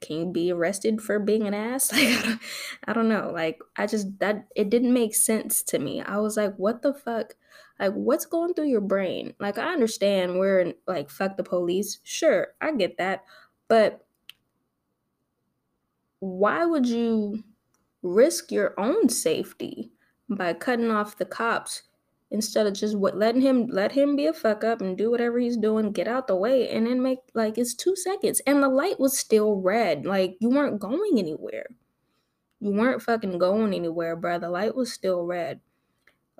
Can 0.00 0.16
you 0.18 0.26
be 0.32 0.52
arrested 0.52 1.00
for 1.00 1.18
being 1.18 1.47
an 1.47 1.54
ass? 1.54 1.92
Like, 1.92 2.38
I 2.85 2.92
don't 2.92 3.09
know. 3.09 3.30
Like, 3.32 3.61
I 3.76 3.87
just, 3.87 4.18
that, 4.20 4.47
it 4.56 4.70
didn't 4.70 4.92
make 4.92 5.14
sense 5.14 5.62
to 5.64 5.78
me. 5.78 6.00
I 6.02 6.18
was 6.18 6.37
like, 6.37 6.54
what 6.56 6.82
the 6.82 6.94
fuck? 6.94 7.35
Like, 7.78 7.92
what's 7.92 8.26
going 8.26 8.54
through 8.54 8.68
your 8.68 8.80
brain? 8.80 9.35
Like, 9.40 9.59
I 9.59 9.73
understand 9.73 10.38
we're 10.38 10.75
like, 10.87 11.11
fuck 11.11 11.37
the 11.37 11.42
police. 11.42 12.00
Sure, 12.04 12.49
I 12.61 12.73
get 12.73 12.99
that. 12.99 13.25
But 13.68 14.04
why 16.20 16.64
would 16.64 16.87
you 16.87 17.42
risk 18.02 18.52
your 18.52 18.78
own 18.78 19.09
safety 19.09 19.92
by 20.28 20.52
cutting 20.54 20.90
off 20.90 21.16
the 21.16 21.25
cops 21.25 21.82
instead 22.30 22.66
of 22.66 22.75
just 22.75 22.96
what 22.96 23.16
letting 23.16 23.42
him 23.42 23.66
let 23.66 23.92
him 23.92 24.14
be 24.16 24.26
a 24.26 24.32
fuck 24.32 24.62
up 24.62 24.80
and 24.80 24.96
do 24.96 25.10
whatever 25.10 25.38
he's 25.38 25.56
doing, 25.56 25.92
get 25.92 26.08
out 26.08 26.26
the 26.26 26.37
way, 26.37 26.68
and 26.68 26.87
then 26.87 27.02
make 27.02 27.18
like 27.34 27.58
it's 27.58 27.75
two 27.75 27.96
seconds. 27.96 28.40
And 28.46 28.62
the 28.62 28.68
light 28.68 29.00
was 29.00 29.18
still 29.18 29.56
red. 29.56 30.06
Like 30.06 30.37
you 30.40 30.50
weren't 30.50 30.80
going 30.80 31.18
anywhere. 31.18 31.66
You 32.60 32.72
weren't 32.72 33.02
fucking 33.02 33.38
going 33.38 33.75
anywhere, 33.75 34.16
bro. 34.16 34.38
The 34.38 34.50
light 34.50 34.75
was 34.76 34.92
still 34.92 35.25
red. 35.25 35.60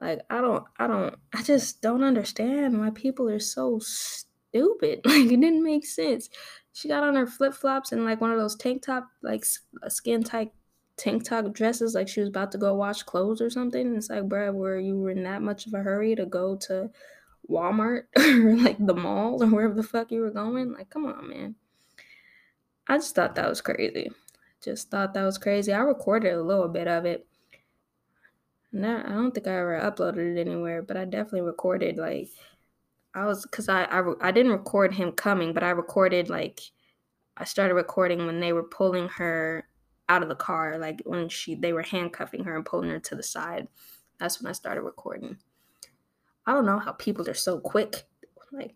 Like 0.01 0.21
I 0.31 0.41
don't 0.41 0.65
I 0.79 0.87
don't 0.87 1.15
I 1.35 1.43
just 1.43 1.83
don't 1.83 2.05
understand 2.05 2.79
why 2.79 2.91
people 2.91 3.29
are 3.29 3.41
so 3.41 3.81
stupid. 3.81 5.01
Like 5.05 5.27
it 5.27 5.41
didn't 5.41 5.65
make 5.65 5.87
sense. 5.87 6.29
She 6.73 6.89
got 6.89 7.03
on 7.03 7.17
her 7.17 7.27
flip 7.27 7.55
flops 7.55 7.93
and 7.93 8.05
like 8.05 8.21
one 8.21 8.31
of 8.31 8.39
those 8.39 8.57
tank 8.57 8.83
top 8.83 9.09
like 9.23 9.45
skin 9.89 10.23
tight 10.23 10.53
tank 11.01 11.25
top 11.25 11.51
dresses 11.53 11.95
like 11.95 12.09
she 12.09 12.21
was 12.21 12.29
about 12.29 12.53
to 12.53 12.59
go 12.59 12.75
wash 12.75 13.03
clothes 13.03 13.41
or 13.41 13.49
something. 13.49 13.97
It's 13.97 14.11
like, 14.11 14.25
bruh, 14.25 14.53
were 14.53 14.79
you 14.79 14.99
were 14.99 15.11
in 15.11 15.23
that 15.23 15.41
much 15.41 15.67
of 15.67 15.73
a 15.73 15.79
hurry 15.79 16.15
to 16.15 16.27
go 16.27 16.57
to 16.57 16.91
Walmart 17.49 18.03
or 18.17 18.57
like 18.57 18.77
the 18.79 18.95
mall 18.95 19.43
or 19.43 19.47
wherever 19.47 19.75
the 19.75 19.83
fuck 19.83 20.13
you 20.13 20.21
were 20.21 20.31
going? 20.31 20.75
Like, 20.75 20.91
come 20.91 21.07
on, 21.07 21.29
man. 21.29 21.55
I 22.87 22.99
just 22.99 23.15
thought 23.15 23.35
that 23.37 23.49
was 23.49 23.63
crazy. 23.63 24.11
Just 24.63 24.91
thought 24.91 25.15
that 25.15 25.25
was 25.25 25.39
crazy. 25.39 25.73
I 25.73 25.79
recorded 25.79 26.35
a 26.35 26.43
little 26.43 26.69
bit 26.69 26.87
of 26.87 27.07
it. 27.07 27.27
No, 28.73 29.03
I 29.05 29.09
don't 29.09 29.33
think 29.33 29.47
I 29.47 29.59
ever 29.59 29.81
uploaded 29.81 30.37
it 30.37 30.41
anywhere, 30.41 30.83
but 30.83 30.99
I 30.99 31.07
definitely 31.07 31.43
recorded 31.43 31.97
like 31.97 32.29
I 33.15 33.25
was 33.25 33.43
because 33.43 33.69
I, 33.69 33.85
I 33.85 34.03
I 34.21 34.31
didn't 34.31 34.53
record 34.53 34.95
him 34.95 35.13
coming, 35.13 35.53
but 35.55 35.65
I 35.65 35.71
recorded 35.71 36.29
like 36.29 36.61
I 37.37 37.45
started 37.45 37.75
recording 37.75 38.27
when 38.27 38.39
they 38.39 38.53
were 38.53 38.63
pulling 38.63 39.09
her 39.09 39.67
out 40.11 40.25
of 40.25 40.29
the 40.29 40.35
car, 40.35 40.77
like 40.77 41.01
when 41.07 41.29
she 41.29 41.55
they 41.55 41.73
were 41.73 41.83
handcuffing 41.83 42.43
her 42.45 42.57
and 42.57 42.67
pulling 42.67 42.91
her 42.91 42.99
to 42.99 43.15
the 43.15 43.23
side. 43.23 43.69
That's 44.19 44.43
when 44.43 44.51
I 44.51 44.53
started 44.53 44.83
recording. 44.83 45.39
I 46.47 46.53
don't 46.53 46.67
know 46.67 46.81
how 46.81 46.93
people 46.93 47.29
are 47.31 47.35
so 47.35 47.61
quick, 47.61 48.05
like 48.53 48.75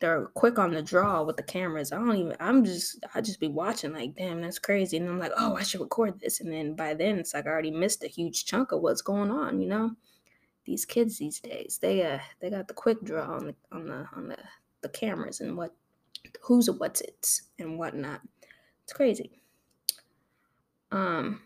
they're 0.00 0.26
quick 0.34 0.58
on 0.58 0.72
the 0.72 0.82
draw 0.82 1.22
with 1.22 1.36
the 1.36 1.44
cameras. 1.44 1.92
I 1.92 1.96
don't 1.96 2.16
even. 2.16 2.36
I'm 2.40 2.64
just. 2.64 3.04
I 3.14 3.20
just 3.20 3.38
be 3.38 3.48
watching 3.48 3.92
like, 3.92 4.16
damn, 4.16 4.42
that's 4.42 4.58
crazy. 4.58 4.96
And 4.96 5.08
I'm 5.08 5.20
like, 5.20 5.32
oh, 5.36 5.54
I 5.56 5.62
should 5.62 5.80
record 5.80 6.18
this. 6.18 6.40
And 6.40 6.52
then 6.52 6.74
by 6.74 6.92
then, 6.92 7.18
it's 7.18 7.34
like 7.34 7.46
I 7.46 7.50
already 7.50 7.70
missed 7.70 8.02
a 8.02 8.08
huge 8.08 8.44
chunk 8.44 8.72
of 8.72 8.80
what's 8.80 9.02
going 9.02 9.30
on. 9.30 9.60
You 9.60 9.68
know, 9.68 9.92
these 10.64 10.84
kids 10.84 11.18
these 11.18 11.38
days, 11.38 11.78
they 11.80 12.04
uh, 12.04 12.18
they 12.40 12.50
got 12.50 12.66
the 12.66 12.74
quick 12.74 13.02
draw 13.04 13.32
on 13.32 13.46
the 13.46 13.54
on 13.70 13.86
the 13.86 14.06
on 14.16 14.28
the 14.28 14.38
the 14.80 14.88
cameras 14.88 15.40
and 15.40 15.56
what, 15.56 15.74
who's 16.42 16.66
a 16.66 16.72
what's 16.72 17.00
it's 17.00 17.42
and 17.60 17.78
whatnot. 17.78 18.20
It's 18.82 18.92
crazy. 18.92 19.40
Um, 20.90 21.42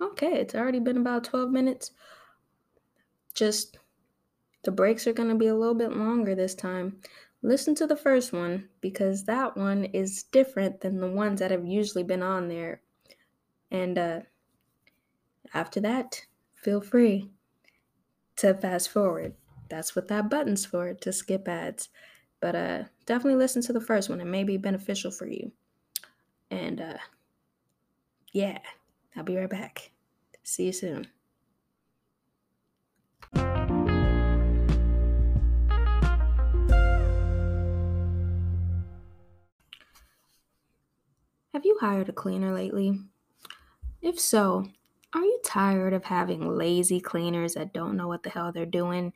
okay, 0.00 0.34
it's 0.34 0.54
already 0.54 0.80
been 0.80 0.96
about 0.96 1.24
12 1.24 1.50
minutes. 1.50 1.92
Just 3.34 3.78
the 4.64 4.72
breaks 4.72 5.06
are 5.06 5.12
going 5.12 5.28
to 5.28 5.34
be 5.34 5.46
a 5.46 5.54
little 5.54 5.74
bit 5.74 5.92
longer 5.96 6.34
this 6.34 6.54
time. 6.54 7.00
Listen 7.42 7.74
to 7.76 7.86
the 7.86 7.96
first 7.96 8.32
one 8.32 8.68
because 8.80 9.24
that 9.24 9.56
one 9.56 9.84
is 9.84 10.24
different 10.24 10.80
than 10.80 11.00
the 11.00 11.10
ones 11.10 11.40
that 11.40 11.50
have 11.50 11.66
usually 11.66 12.02
been 12.02 12.22
on 12.22 12.48
there. 12.48 12.80
And 13.70 13.98
uh, 13.98 14.20
after 15.54 15.80
that, 15.80 16.22
feel 16.54 16.80
free 16.80 17.30
to 18.36 18.54
fast 18.54 18.88
forward. 18.88 19.34
That's 19.68 19.94
what 19.94 20.08
that 20.08 20.30
button's 20.30 20.64
for, 20.64 20.94
to 20.94 21.12
skip 21.12 21.46
ads. 21.48 21.88
But 22.40 22.54
uh, 22.54 22.84
definitely 23.06 23.36
listen 23.36 23.62
to 23.62 23.72
the 23.72 23.80
first 23.80 24.08
one. 24.08 24.20
It 24.20 24.26
may 24.26 24.44
be 24.44 24.56
beneficial 24.56 25.10
for 25.10 25.26
you. 25.26 25.52
And 26.50 26.80
uh, 26.80 26.98
yeah, 28.36 28.58
I'll 29.16 29.24
be 29.24 29.38
right 29.38 29.48
back. 29.48 29.92
See 30.42 30.66
you 30.66 30.72
soon. 30.72 31.06
Have 41.54 41.64
you 41.64 41.78
hired 41.80 42.10
a 42.10 42.12
cleaner 42.12 42.52
lately? 42.52 43.00
If 44.02 44.20
so, 44.20 44.66
are 45.14 45.24
you 45.24 45.40
tired 45.42 45.94
of 45.94 46.04
having 46.04 46.58
lazy 46.58 47.00
cleaners 47.00 47.54
that 47.54 47.72
don't 47.72 47.96
know 47.96 48.08
what 48.08 48.22
the 48.22 48.28
hell 48.28 48.52
they're 48.52 48.66
doing? 48.66 49.14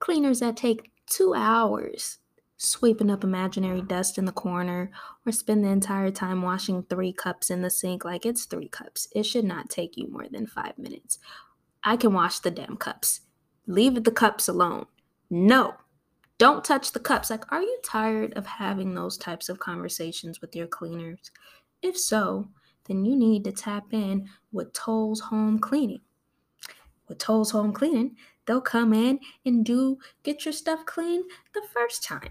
Cleaners 0.00 0.40
that 0.40 0.56
take 0.56 0.90
two 1.06 1.34
hours 1.36 2.18
sweeping 2.56 3.10
up 3.10 3.22
imaginary 3.22 3.82
dust 3.82 4.18
in 4.18 4.24
the 4.24 4.32
corner, 4.32 4.90
or 5.24 5.32
spend 5.32 5.64
the 5.64 5.68
entire 5.68 6.10
time 6.10 6.42
washing 6.42 6.82
three 6.84 7.12
cups 7.12 7.50
in 7.50 7.62
the 7.62 7.70
sink 7.70 8.04
like 8.04 8.24
it's 8.24 8.44
three 8.44 8.68
cups. 8.68 9.08
It 9.14 9.24
should 9.24 9.44
not 9.44 9.68
take 9.68 9.96
you 9.96 10.08
more 10.08 10.28
than 10.28 10.46
five 10.46 10.78
minutes. 10.78 11.18
I 11.84 11.96
can 11.96 12.12
wash 12.12 12.40
the 12.40 12.50
damn 12.50 12.76
cups. 12.76 13.20
Leave 13.66 14.02
the 14.02 14.10
cups 14.10 14.48
alone. 14.48 14.86
No, 15.28 15.74
don't 16.38 16.64
touch 16.64 16.92
the 16.92 17.00
cups. 17.00 17.30
Like, 17.30 17.50
are 17.52 17.62
you 17.62 17.78
tired 17.84 18.32
of 18.34 18.46
having 18.46 18.94
those 18.94 19.18
types 19.18 19.48
of 19.48 19.58
conversations 19.58 20.40
with 20.40 20.56
your 20.56 20.66
cleaners? 20.66 21.30
If 21.82 21.98
so, 21.98 22.48
then 22.84 23.04
you 23.04 23.16
need 23.16 23.44
to 23.44 23.52
tap 23.52 23.92
in 23.92 24.28
with 24.52 24.72
Towles 24.72 25.20
Home 25.20 25.58
Cleaning. 25.58 26.00
With 27.08 27.18
Towles 27.18 27.50
Home 27.50 27.72
Cleaning, 27.72 28.16
they'll 28.46 28.60
come 28.60 28.92
in 28.92 29.20
and 29.44 29.64
do 29.64 29.98
get 30.22 30.44
your 30.44 30.52
stuff 30.52 30.86
clean 30.86 31.22
the 31.54 31.62
first 31.72 32.02
time 32.02 32.30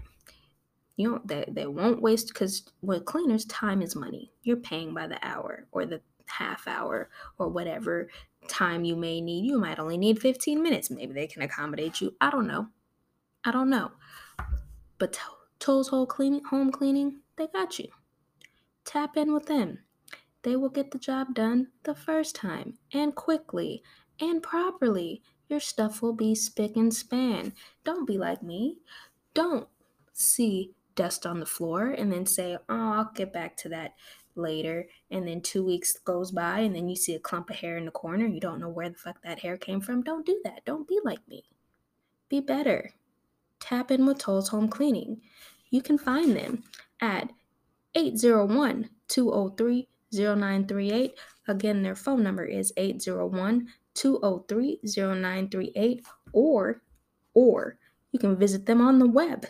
you 0.96 1.10
know 1.10 1.20
they, 1.24 1.44
they 1.48 1.66
won't 1.66 2.02
waste 2.02 2.28
because 2.28 2.64
with 2.82 3.04
cleaners 3.04 3.44
time 3.44 3.82
is 3.82 3.94
money. 3.94 4.32
You're 4.42 4.56
paying 4.56 4.94
by 4.94 5.06
the 5.06 5.24
hour 5.26 5.66
or 5.72 5.86
the 5.86 6.00
half 6.26 6.66
hour 6.66 7.10
or 7.38 7.48
whatever 7.48 8.08
time 8.48 8.84
you 8.84 8.96
may 8.96 9.20
need. 9.20 9.44
You 9.46 9.58
might 9.58 9.78
only 9.78 9.98
need 9.98 10.20
15 10.20 10.62
minutes. 10.62 10.90
Maybe 10.90 11.12
they 11.12 11.26
can 11.26 11.42
accommodate 11.42 12.00
you. 12.00 12.14
I 12.20 12.30
don't 12.30 12.46
know. 12.46 12.68
I 13.44 13.52
don't 13.52 13.70
know. 13.70 13.92
But 14.98 15.18
Towles 15.58 15.88
whole 15.88 16.06
cleaning 16.06 16.44
home 16.44 16.70
cleaning 16.70 17.20
they 17.36 17.46
got 17.48 17.78
you. 17.78 17.88
Tap 18.84 19.16
in 19.16 19.34
with 19.34 19.46
them. 19.46 19.80
They 20.42 20.56
will 20.56 20.68
get 20.68 20.92
the 20.92 20.98
job 20.98 21.34
done 21.34 21.72
the 21.82 21.94
first 21.94 22.36
time 22.36 22.78
and 22.92 23.14
quickly 23.14 23.82
and 24.20 24.42
properly. 24.42 25.22
Your 25.48 25.60
stuff 25.60 26.02
will 26.02 26.12
be 26.12 26.34
spick 26.34 26.76
and 26.76 26.94
span. 26.94 27.52
Don't 27.84 28.06
be 28.06 28.16
like 28.16 28.42
me. 28.42 28.78
Don't 29.34 29.68
see 30.12 30.75
dust 30.96 31.26
on 31.26 31.38
the 31.38 31.46
floor 31.46 31.88
and 31.88 32.12
then 32.12 32.26
say, 32.26 32.56
oh, 32.68 32.92
I'll 32.92 33.10
get 33.14 33.32
back 33.32 33.56
to 33.58 33.68
that 33.68 33.94
later. 34.34 34.88
And 35.10 35.26
then 35.26 35.40
two 35.40 35.64
weeks 35.64 35.98
goes 36.04 36.32
by 36.32 36.60
and 36.60 36.74
then 36.74 36.88
you 36.88 36.96
see 36.96 37.14
a 37.14 37.20
clump 37.20 37.50
of 37.50 37.56
hair 37.56 37.76
in 37.76 37.84
the 37.84 37.90
corner. 37.90 38.26
You 38.26 38.40
don't 38.40 38.60
know 38.60 38.68
where 38.68 38.88
the 38.88 38.96
fuck 38.96 39.22
that 39.22 39.38
hair 39.38 39.56
came 39.56 39.80
from. 39.80 40.02
Don't 40.02 40.26
do 40.26 40.40
that. 40.44 40.64
Don't 40.64 40.88
be 40.88 40.98
like 41.04 41.26
me. 41.28 41.44
Be 42.28 42.40
better. 42.40 42.92
Tap 43.60 43.90
in 43.90 44.04
with 44.06 44.18
Towles 44.18 44.48
Home 44.48 44.68
Cleaning. 44.68 45.20
You 45.70 45.82
can 45.82 45.98
find 45.98 46.36
them 46.36 46.64
at 47.00 47.30
801 47.94 48.90
203 49.08 49.88
0938. 50.12 51.18
Again, 51.48 51.82
their 51.82 51.96
phone 51.96 52.22
number 52.22 52.44
is 52.44 52.72
801 52.76 53.68
203 53.94 54.80
0938 54.84 56.06
or 56.32 56.82
or 57.34 57.78
you 58.12 58.18
can 58.18 58.36
visit 58.36 58.66
them 58.66 58.80
on 58.80 58.98
the 58.98 59.08
web 59.08 59.46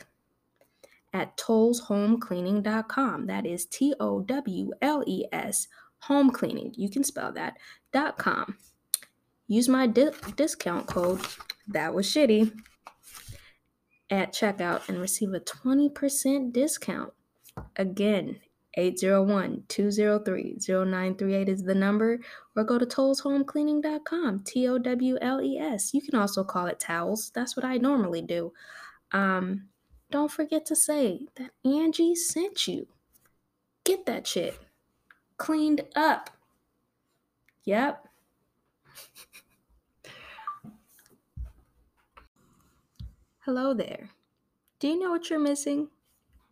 at 1.17 1.37
towleshomecleaning.com. 1.39 3.27
That 3.27 3.47
is 3.47 3.65
T 3.65 3.95
O 3.99 4.21
W 4.21 4.71
L 4.83 5.03
E 5.07 5.25
S, 5.33 5.67
home 6.01 6.31
cleaning. 6.31 6.75
You 6.77 6.91
can 6.91 7.03
spell 7.03 7.33
that, 7.33 7.57
dot 7.93 8.19
com. 8.19 8.59
Use 9.49 9.69
my 9.69 9.87
di- 9.87 10.11
discount 10.37 10.87
code, 10.87 11.21
that 11.69 11.95
was 11.95 12.07
shitty, 12.07 12.53
at 14.11 14.33
checkout 14.33 14.89
and 14.89 15.01
receive 15.01 15.33
a 15.33 15.41
20% 15.41 16.53
discount. 16.53 17.13
Again, 17.77 18.41
801 18.75 19.63
203 19.69 20.59
0938 20.61 21.49
is 21.49 21.63
the 21.63 21.75
number, 21.75 22.19
or 22.55 22.65
go 22.65 22.79
to 22.79 22.85
towleshomecleaning.com, 22.85 24.41
T 24.45 24.69
O 24.69 24.77
W 24.79 25.17
L 25.23 25.41
E 25.41 25.57
S. 25.59 25.95
You 25.95 26.03
can 26.03 26.17
also 26.17 26.45
call 26.45 26.67
it 26.67 26.79
towels. 26.79 27.31
That's 27.35 27.57
what 27.57 27.65
I 27.65 27.79
normally 27.79 28.21
do. 28.21 28.53
Um, 29.13 29.69
don't 30.11 30.31
forget 30.31 30.65
to 30.67 30.77
say 30.77 31.27
that 31.37 31.51
Angie 31.65 32.15
sent 32.15 32.69
you. 32.69 32.87
get 33.85 34.05
that 34.07 34.27
shit 34.27 34.59
cleaned 35.37 35.83
up. 35.95 36.31
Yep. 37.65 38.09
Hello 43.41 43.75
there. 43.75 44.11
Do 44.81 44.89
you 44.89 44.99
know 44.99 45.11
what 45.11 45.31
you're 45.31 45.39
missing? 45.39 45.89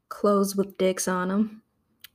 Clothes 0.09 0.55
with 0.55 0.79
dicks 0.79 1.09
on 1.09 1.29
them. 1.29 1.63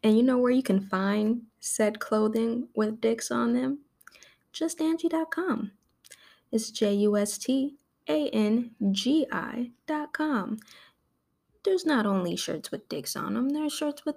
And 0.03 0.15
you 0.15 0.23
know 0.23 0.37
where 0.37 0.51
you 0.51 0.63
can 0.63 0.79
find 0.79 1.41
said 1.59 1.99
clothing 1.99 2.69
with 2.75 3.01
dicks 3.01 3.29
on 3.31 3.53
them? 3.53 3.79
Just 4.53 4.79
JustAngie.com. 4.79 5.71
It's 6.51 6.71
J 6.71 6.93
U 6.95 7.17
S 7.17 7.37
T 7.37 7.75
A 8.07 8.29
N 8.29 8.71
G 8.91 9.27
I.com. 9.31 10.57
There's 11.63 11.85
not 11.85 12.05
only 12.05 12.35
shirts 12.35 12.71
with 12.71 12.87
dicks 12.89 13.15
on 13.15 13.33
them, 13.33 13.49
there's 13.49 13.73
shirts 13.73 14.05
with 14.05 14.15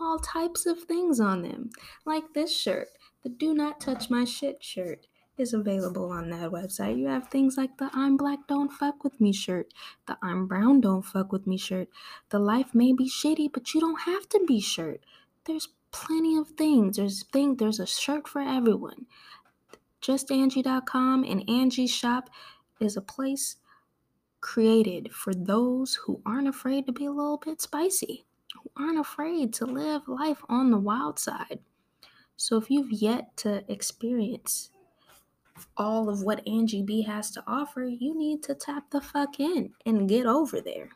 all 0.00 0.18
types 0.18 0.66
of 0.66 0.84
things 0.84 1.20
on 1.20 1.42
them. 1.42 1.70
Like 2.04 2.34
this 2.34 2.56
shirt, 2.56 2.88
the 3.22 3.28
Do 3.28 3.52
Not 3.54 3.80
Touch 3.80 4.10
My 4.10 4.24
Shit 4.24 4.62
shirt 4.62 5.06
is 5.36 5.52
available 5.52 6.10
on 6.10 6.30
that 6.30 6.50
website. 6.50 6.98
You 6.98 7.06
have 7.06 7.28
things 7.28 7.56
like 7.56 7.76
the 7.78 7.90
I'm 7.92 8.16
Black 8.16 8.40
Don't 8.48 8.72
Fuck 8.72 9.04
With 9.04 9.20
Me 9.20 9.32
shirt, 9.32 9.72
the 10.06 10.16
I'm 10.22 10.46
Brown 10.46 10.80
Don't 10.80 11.02
Fuck 11.02 11.32
With 11.32 11.46
Me 11.46 11.56
shirt, 11.56 11.88
the 12.30 12.38
Life 12.38 12.74
May 12.74 12.92
Be 12.92 13.08
Shitty, 13.08 13.52
but 13.52 13.72
You 13.74 13.80
Don't 13.80 14.02
Have 14.02 14.28
to 14.30 14.44
Be 14.46 14.60
shirt. 14.60 15.00
There's 15.44 15.68
plenty 15.90 16.36
of 16.36 16.48
things. 16.50 16.96
There's 16.96 17.22
thing 17.24 17.56
there's 17.56 17.80
a 17.80 17.86
shirt 17.86 18.28
for 18.28 18.40
everyone. 18.40 19.06
JustAngie.com 20.02 21.24
and 21.24 21.48
Angie's 21.48 21.90
Shop 21.90 22.30
is 22.80 22.96
a 22.96 23.02
place 23.02 23.56
created 24.40 25.12
for 25.12 25.34
those 25.34 25.94
who 25.94 26.20
aren't 26.24 26.48
afraid 26.48 26.86
to 26.86 26.92
be 26.92 27.06
a 27.06 27.10
little 27.10 27.38
bit 27.38 27.60
spicy, 27.60 28.24
who 28.54 28.70
aren't 28.76 29.00
afraid 29.00 29.52
to 29.54 29.66
live 29.66 30.06
life 30.06 30.42
on 30.48 30.70
the 30.70 30.78
wild 30.78 31.18
side. 31.18 31.58
So 32.36 32.56
if 32.56 32.70
you've 32.70 32.92
yet 32.92 33.36
to 33.38 33.64
experience 33.70 34.70
all 35.76 36.08
of 36.08 36.22
what 36.22 36.46
Angie 36.46 36.82
B 36.84 37.02
has 37.02 37.32
to 37.32 37.42
offer, 37.48 37.84
you 37.84 38.16
need 38.16 38.44
to 38.44 38.54
tap 38.54 38.90
the 38.90 39.00
fuck 39.00 39.40
in 39.40 39.72
and 39.84 40.08
get 40.08 40.24
over 40.24 40.60
there. 40.60 40.90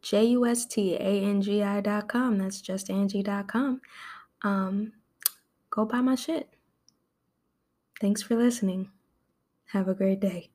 J 0.00 0.26
U 0.26 0.46
S 0.46 0.64
T 0.64 0.94
A 0.94 0.98
N 0.98 1.42
G 1.42 1.62
I 1.62 1.80
dot 1.80 2.08
com. 2.08 2.38
That's 2.38 2.60
just 2.60 2.88
Angie 2.88 3.22
dot 3.22 3.48
com. 3.48 3.80
Um, 4.42 4.92
go 5.70 5.84
buy 5.84 6.00
my 6.00 6.14
shit. 6.14 6.48
Thanks 8.00 8.22
for 8.22 8.36
listening. 8.36 8.90
Have 9.66 9.88
a 9.88 9.94
great 9.94 10.20
day. 10.20 10.51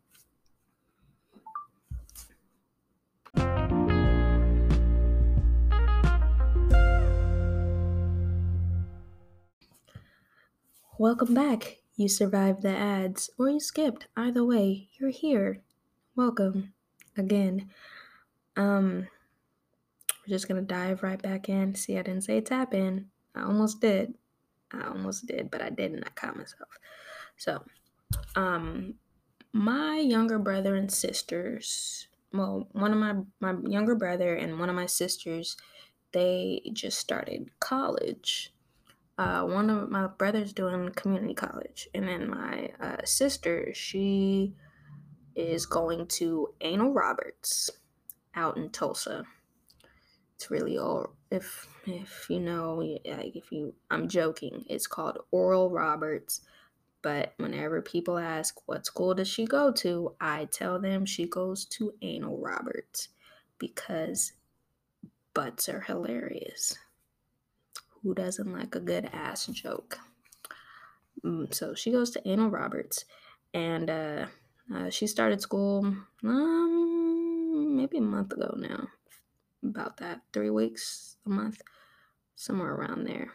Welcome 11.00 11.36
back. 11.36 11.78
You 11.96 12.10
survived 12.10 12.64
the 12.64 12.76
ads 12.76 13.30
or 13.38 13.52
you 13.52 13.60
skipped. 13.60 14.08
Either 14.18 14.44
way, 14.44 14.90
you're 14.94 15.12
here. 15.12 15.62
Welcome 16.16 16.74
again. 17.16 17.70
Um 18.56 19.08
we're 20.10 20.34
just 20.34 20.48
gonna 20.48 20.64
dive 20.64 21.04
right 21.04 21.22
back 21.22 21.50
in. 21.50 21.76
See, 21.76 22.00
I 22.00 22.02
didn't 22.02 22.24
say 22.24 22.42
tap 22.42 22.74
in. 22.74 23.10
I 23.36 23.44
almost 23.44 23.80
did. 23.80 24.16
I 24.72 24.88
almost 24.88 25.28
did, 25.28 25.52
but 25.52 25.62
I 25.62 25.70
didn't. 25.70 26.04
I 26.04 26.10
caught 26.16 26.36
myself. 26.36 26.80
So, 27.38 27.64
um, 28.36 28.96
my 29.54 30.00
younger 30.00 30.40
brother 30.40 30.74
and 30.74 30.92
sisters. 30.92 32.08
Well, 32.34 32.70
one 32.72 32.92
of 32.92 32.98
my 32.98 33.18
my 33.40 33.54
younger 33.70 33.94
brother 33.94 34.34
and 34.34 34.60
one 34.60 34.70
of 34.70 34.76
my 34.76 34.88
sisters, 34.88 35.58
they 36.12 36.64
just 36.74 36.98
started 36.98 37.52
college 37.60 38.52
uh, 39.18 39.44
one 39.44 39.70
of 39.70 39.90
my 39.90 40.08
brothers 40.08 40.54
doing 40.54 40.90
community 40.92 41.34
college, 41.34 41.88
and 41.94 42.08
then 42.08 42.30
my 42.30 42.70
uh, 42.80 42.98
sister, 43.04 43.74
she 43.74 44.54
is 45.36 45.66
going 45.66 46.08
to 46.08 46.54
Anal 46.62 46.94
Roberts 46.94 47.70
out 48.36 48.58
in 48.58 48.70
Tulsa. 48.70 49.24
It's 50.36 50.52
really 50.52 50.78
all 50.78 51.16
if 51.32 51.68
if 51.86 52.28
you 52.30 52.40
know 52.40 52.76
like 52.76 53.36
if 53.36 53.52
you 53.52 53.74
I'm 53.90 54.08
joking. 54.08 54.66
It's 54.70 54.88
called 54.88 55.18
Oral 55.32 55.72
Roberts. 55.72 56.42
But 57.02 57.34
whenever 57.38 57.82
people 57.82 58.18
ask 58.18 58.56
what 58.68 58.86
school 58.86 59.14
does 59.14 59.28
she 59.28 59.46
go 59.46 59.72
to, 59.72 60.16
I 60.20 60.46
tell 60.46 60.80
them 60.80 61.06
she 61.06 61.28
goes 61.28 61.66
to 61.66 61.94
Anal 62.02 62.40
Roberts 62.40 63.10
because 63.60 64.34
butts 65.34 65.70
are 65.70 65.82
hilarious 65.82 66.78
who 68.02 68.14
doesn't 68.14 68.52
like 68.52 68.76
a 68.76 68.80
good 68.80 69.10
ass 69.12 69.46
joke? 69.48 70.00
Mm, 71.24 71.54
so 71.54 71.74
she 71.74 71.92
goes 71.92 72.12
to 72.12 72.28
Anna 72.28 72.48
Roberts, 72.48 73.06
and 73.54 73.90
uh, 73.90 74.26
uh, 74.74 74.90
she 74.90 75.08
started 75.08 75.42
school 75.42 75.96
um, 76.24 77.76
maybe 77.76 77.98
a 77.98 78.02
month 78.02 78.34
ago 78.34 78.54
now. 78.58 78.88
About 79.64 79.98
that, 79.98 80.22
three 80.34 80.52
weeks, 80.52 81.18
a 81.26 81.30
month, 81.30 81.62
somewhere 82.36 82.74
around 82.74 83.06
there. 83.06 83.30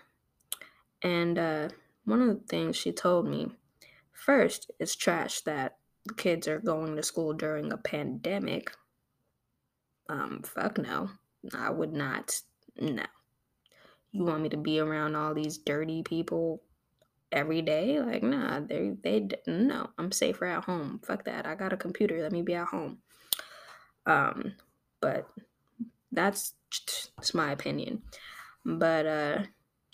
And 1.02 1.38
uh, 1.38 1.68
one 2.04 2.22
of 2.22 2.28
the 2.28 2.46
things 2.48 2.76
she 2.76 2.92
told 2.92 3.26
me 3.26 3.50
first, 4.12 4.70
it's 4.78 4.94
trash 4.94 5.40
that 5.42 5.78
kids 6.16 6.46
are 6.48 6.60
going 6.60 6.96
to 6.96 7.02
school 7.02 7.32
during 7.32 7.72
a 7.72 7.76
pandemic. 7.76 8.72
Um, 10.08 10.42
fuck 10.44 10.78
no. 10.78 11.10
I 11.54 11.70
would 11.70 11.92
not. 11.92 12.40
No 12.80 13.02
you 14.12 14.24
want 14.24 14.42
me 14.42 14.48
to 14.50 14.56
be 14.56 14.78
around 14.78 15.16
all 15.16 15.34
these 15.34 15.58
dirty 15.58 16.02
people 16.02 16.62
every 17.30 17.62
day? 17.62 18.00
Like, 18.00 18.22
nah, 18.22 18.60
they 18.60 18.92
they 19.02 19.28
no, 19.46 19.90
I'm 19.98 20.12
safer 20.12 20.46
at 20.46 20.64
home. 20.64 21.00
Fuck 21.04 21.24
that. 21.24 21.46
I 21.46 21.54
got 21.54 21.72
a 21.72 21.76
computer. 21.76 22.20
Let 22.20 22.32
me 22.32 22.42
be 22.42 22.54
at 22.54 22.68
home. 22.68 22.98
Um, 24.06 24.54
but 25.00 25.28
that's 26.10 26.54
just 26.70 27.34
my 27.34 27.52
opinion. 27.52 28.02
But 28.64 29.06
uh 29.06 29.38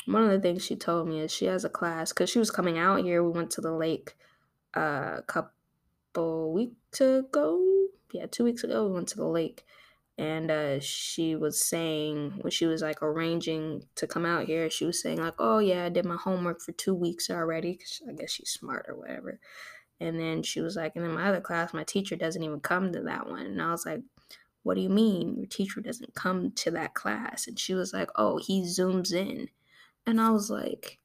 one 0.08 0.24
of 0.24 0.30
the 0.30 0.40
things 0.40 0.64
she 0.64 0.74
told 0.74 1.06
me 1.06 1.20
is 1.20 1.30
she 1.30 1.44
has 1.44 1.64
a 1.64 1.68
class 1.68 2.12
because 2.12 2.30
she 2.30 2.38
was 2.38 2.50
coming 2.50 2.78
out 2.78 3.04
here. 3.04 3.22
We 3.22 3.30
went 3.30 3.50
to 3.52 3.60
the 3.60 3.72
lake 3.72 4.16
uh, 4.74 5.16
a 5.18 5.24
couple 5.26 6.52
weeks 6.52 7.00
ago. 7.00 7.62
Yeah, 8.12 8.24
two 8.30 8.44
weeks 8.44 8.64
ago, 8.64 8.86
we 8.86 8.94
went 8.94 9.08
to 9.08 9.16
the 9.16 9.26
lake 9.26 9.66
and 10.18 10.50
uh, 10.50 10.80
she 10.80 11.36
was 11.36 11.64
saying 11.64 12.32
when 12.40 12.50
she 12.50 12.66
was 12.66 12.82
like 12.82 13.00
arranging 13.02 13.84
to 13.94 14.06
come 14.06 14.26
out 14.26 14.46
here 14.46 14.68
she 14.68 14.84
was 14.84 15.00
saying 15.00 15.20
like 15.20 15.34
oh 15.38 15.58
yeah 15.58 15.84
i 15.84 15.88
did 15.88 16.04
my 16.04 16.16
homework 16.16 16.60
for 16.60 16.72
two 16.72 16.94
weeks 16.94 17.30
already 17.30 17.72
because 17.72 18.02
i 18.08 18.12
guess 18.12 18.32
she's 18.32 18.50
smart 18.50 18.86
or 18.88 18.96
whatever. 18.96 19.38
And 20.00 20.20
then 20.20 20.44
she 20.44 20.60
was 20.60 20.76
like 20.76 20.94
and 20.94 21.04
in 21.04 21.12
my 21.12 21.28
other 21.28 21.40
class 21.40 21.72
my 21.72 21.84
teacher 21.84 22.14
doesn't 22.16 22.42
even 22.42 22.60
come 22.60 22.92
to 22.92 23.02
that 23.02 23.28
one 23.28 23.46
and 23.46 23.62
i 23.62 23.70
was 23.70 23.86
like 23.86 24.00
what 24.64 24.74
do 24.74 24.80
you 24.80 24.88
mean 24.88 25.36
your 25.36 25.46
teacher 25.46 25.80
doesn't 25.80 26.14
come 26.14 26.50
to 26.50 26.70
that 26.72 26.92
class? 26.92 27.46
And 27.46 27.58
she 27.58 27.74
was 27.74 27.92
like 27.92 28.10
oh 28.16 28.38
he 28.38 28.62
zooms 28.62 29.12
in. 29.12 29.48
And 30.06 30.20
i 30.20 30.30
was 30.30 30.50
like 30.50 30.98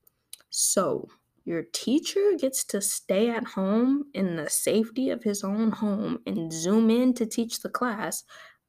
so 0.50 1.10
your 1.46 1.64
teacher 1.74 2.34
gets 2.38 2.64
to 2.64 2.82
stay 2.82 3.30
at 3.30 3.44
home 3.44 4.06
in 4.14 4.38
the 4.38 4.50
safety 4.50 5.10
of 5.10 5.24
his 5.24 5.44
own 5.44 5.72
home 5.72 6.20
and 6.26 6.54
zoom 6.54 6.90
in 6.90 7.14
to 7.16 7.26
teach 7.26 7.62
the 7.62 7.70
class 7.70 8.24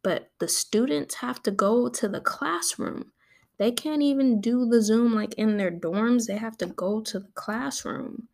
but 0.05 0.31
the 0.39 0.47
students 0.47 1.17
have 1.17 1.43
to 1.43 1.51
go 1.51 1.89
to 1.89 2.09
the 2.09 2.21
classroom. 2.21 3.11
They 3.57 3.73
can't 3.73 4.03
even 4.03 4.41
do 4.41 4.67
the 4.67 4.83
Zoom 4.83 5.15
like 5.15 5.35
in 5.35 5.57
their 5.57 5.71
dorms. 5.71 6.27
They 6.27 6.37
have 6.37 6.59
to 6.59 6.67
go 6.67 7.01
to 7.01 7.21
the 7.21 7.33
classroom 7.35 8.29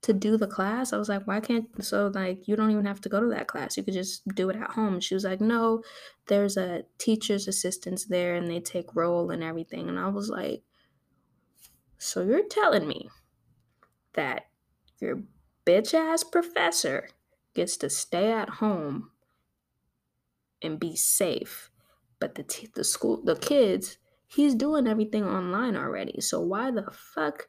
to 0.00 0.12
do 0.14 0.36
the 0.36 0.46
class. 0.46 0.92
I 0.92 0.96
was 0.96 1.10
like, 1.10 1.26
why 1.26 1.40
can't 1.40 1.68
so 1.84 2.10
like 2.12 2.48
you 2.48 2.56
don't 2.56 2.70
even 2.70 2.86
have 2.86 3.02
to 3.02 3.10
go 3.10 3.20
to 3.20 3.28
that 3.28 3.46
class. 3.46 3.76
You 3.76 3.82
could 3.82 3.94
just 3.94 4.26
do 4.28 4.48
it 4.48 4.56
at 4.56 4.70
home. 4.70 5.00
She 5.00 5.14
was 5.14 5.24
like, 5.24 5.40
no, 5.40 5.82
there's 6.26 6.56
a 6.56 6.84
teacher's 6.98 7.46
assistants 7.46 8.06
there 8.06 8.34
and 8.34 8.50
they 8.50 8.60
take 8.60 8.96
roll 8.96 9.30
and 9.30 9.44
everything. 9.44 9.88
And 9.90 9.98
I 9.98 10.08
was 10.08 10.30
like, 10.30 10.62
so 11.98 12.22
you're 12.22 12.48
telling 12.48 12.88
me 12.88 13.10
that 14.14 14.46
your 14.98 15.22
bitch 15.66 15.92
ass 15.94 16.24
professor 16.24 17.10
gets 17.54 17.76
to 17.76 17.90
stay 17.90 18.32
at 18.32 18.48
home 18.48 19.11
and 20.62 20.80
be 20.80 20.96
safe. 20.96 21.70
But 22.18 22.34
the 22.34 22.42
t- 22.42 22.70
the 22.74 22.84
school 22.84 23.22
the 23.24 23.36
kids, 23.36 23.98
he's 24.26 24.54
doing 24.54 24.86
everything 24.86 25.24
online 25.24 25.76
already. 25.76 26.20
So 26.20 26.40
why 26.40 26.70
the 26.70 26.86
fuck 26.92 27.48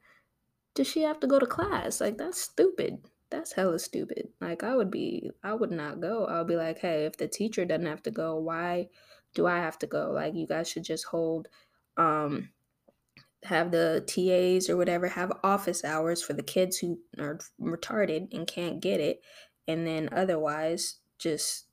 does 0.75 0.87
she 0.87 1.01
have 1.01 1.19
to 1.21 1.27
go 1.27 1.39
to 1.39 1.45
class? 1.45 2.01
Like 2.01 2.17
that's 2.17 2.41
stupid. 2.41 3.05
That's 3.29 3.53
hella 3.53 3.79
stupid. 3.79 4.29
Like 4.41 4.63
I 4.63 4.75
would 4.75 4.91
be 4.91 5.31
I 5.43 5.53
would 5.53 5.71
not 5.71 6.01
go. 6.01 6.25
I'll 6.25 6.45
be 6.45 6.55
like, 6.55 6.79
"Hey, 6.79 7.05
if 7.05 7.17
the 7.17 7.27
teacher 7.27 7.65
doesn't 7.65 7.85
have 7.85 8.03
to 8.03 8.11
go, 8.11 8.37
why 8.37 8.89
do 9.35 9.47
I 9.47 9.57
have 9.57 9.79
to 9.79 9.87
go? 9.87 10.11
Like 10.11 10.35
you 10.35 10.47
guys 10.47 10.69
should 10.69 10.83
just 10.83 11.05
hold 11.05 11.47
um 11.97 12.49
have 13.43 13.71
the 13.71 14.03
TAs 14.07 14.69
or 14.69 14.77
whatever 14.77 15.07
have 15.07 15.31
office 15.43 15.83
hours 15.83 16.21
for 16.21 16.33
the 16.33 16.43
kids 16.43 16.77
who 16.77 16.99
are 17.19 17.39
retarded 17.61 18.33
and 18.33 18.47
can't 18.47 18.79
get 18.79 18.99
it 18.99 19.21
and 19.67 19.85
then 19.85 20.09
otherwise 20.11 20.99
just 21.19 21.65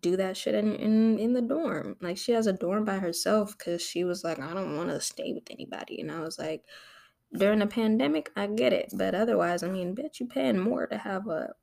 do 0.00 0.16
that 0.16 0.36
shit 0.36 0.54
in, 0.54 0.74
in 0.76 1.18
in 1.18 1.32
the 1.32 1.42
dorm. 1.42 1.96
Like 2.00 2.18
she 2.18 2.32
has 2.32 2.46
a 2.46 2.52
dorm 2.52 2.84
by 2.84 2.98
herself 2.98 3.56
because 3.56 3.82
she 3.82 4.04
was 4.04 4.24
like, 4.24 4.38
I 4.38 4.54
don't 4.54 4.76
want 4.76 4.90
to 4.90 5.00
stay 5.00 5.32
with 5.32 5.50
anybody. 5.50 6.00
And 6.00 6.10
I 6.10 6.20
was 6.20 6.38
like, 6.38 6.64
during 7.36 7.58
the 7.58 7.66
pandemic, 7.66 8.30
I 8.36 8.46
get 8.46 8.72
it, 8.72 8.92
but 8.94 9.14
otherwise, 9.14 9.62
I 9.62 9.68
mean, 9.68 9.94
bet 9.94 10.20
you 10.20 10.26
paying 10.26 10.58
more 10.58 10.86
to 10.86 10.96
have 10.96 11.26
a 11.28 11.54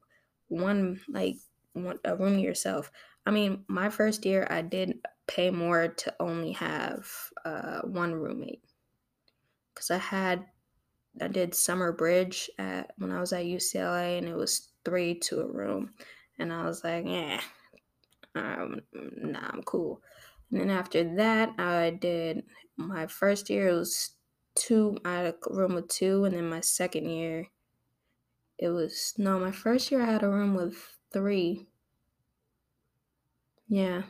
one 0.48 1.02
like 1.10 1.38
one 1.74 2.00
a 2.06 2.16
room 2.16 2.40
yourself. 2.40 2.92
I 3.26 3.32
mean, 3.32 3.66
my 3.68 3.90
first 3.90 4.26
year, 4.26 4.46
I 4.50 4.62
did 4.62 5.00
pay 5.28 5.50
more 5.50 5.88
to 5.88 6.14
only 6.20 6.52
have 6.54 7.10
uh, 7.44 7.82
one 7.82 8.14
roommate 8.14 8.64
because 9.74 9.92
I 9.92 9.98
had 9.98 10.46
I 11.22 11.28
did 11.28 11.56
summer 11.56 11.92
bridge 11.92 12.50
at 12.60 12.92
when 12.98 13.12
I 13.12 13.20
was 13.20 13.34
at 13.34 13.46
UCLA, 13.46 14.18
and 14.18 14.28
it 14.28 14.36
was 14.36 14.70
three 14.84 15.16
to 15.22 15.42
a 15.42 15.48
room, 15.48 15.94
and 16.38 16.54
I 16.54 16.66
was 16.66 16.84
like, 16.84 17.06
yeah, 17.08 17.42
um, 18.36 18.82
nah, 18.92 19.50
I'm 19.52 19.64
cool. 19.64 20.02
And 20.52 20.62
then 20.62 20.70
after 20.70 21.16
that, 21.16 21.60
I 21.60 21.92
did 21.92 22.44
my 22.78 23.08
first 23.08 23.50
year. 23.50 23.70
It 23.70 23.76
was 23.76 24.12
two. 24.56 24.98
I 25.04 25.14
had 25.14 25.26
a 25.26 25.54
room 25.54 25.76
with 25.76 25.88
two, 25.88 26.26
and 26.26 26.36
then 26.36 26.50
my 26.50 26.62
second 26.62 27.10
year, 27.10 27.48
it 28.58 28.70
was 28.70 29.14
no. 29.18 29.40
My 29.40 29.52
first 29.52 29.92
year, 29.92 30.02
I 30.02 30.12
had 30.12 30.24
a 30.24 30.30
room 30.30 30.54
with 30.54 30.76
three. 31.12 31.68
Yeah. 33.68 34.04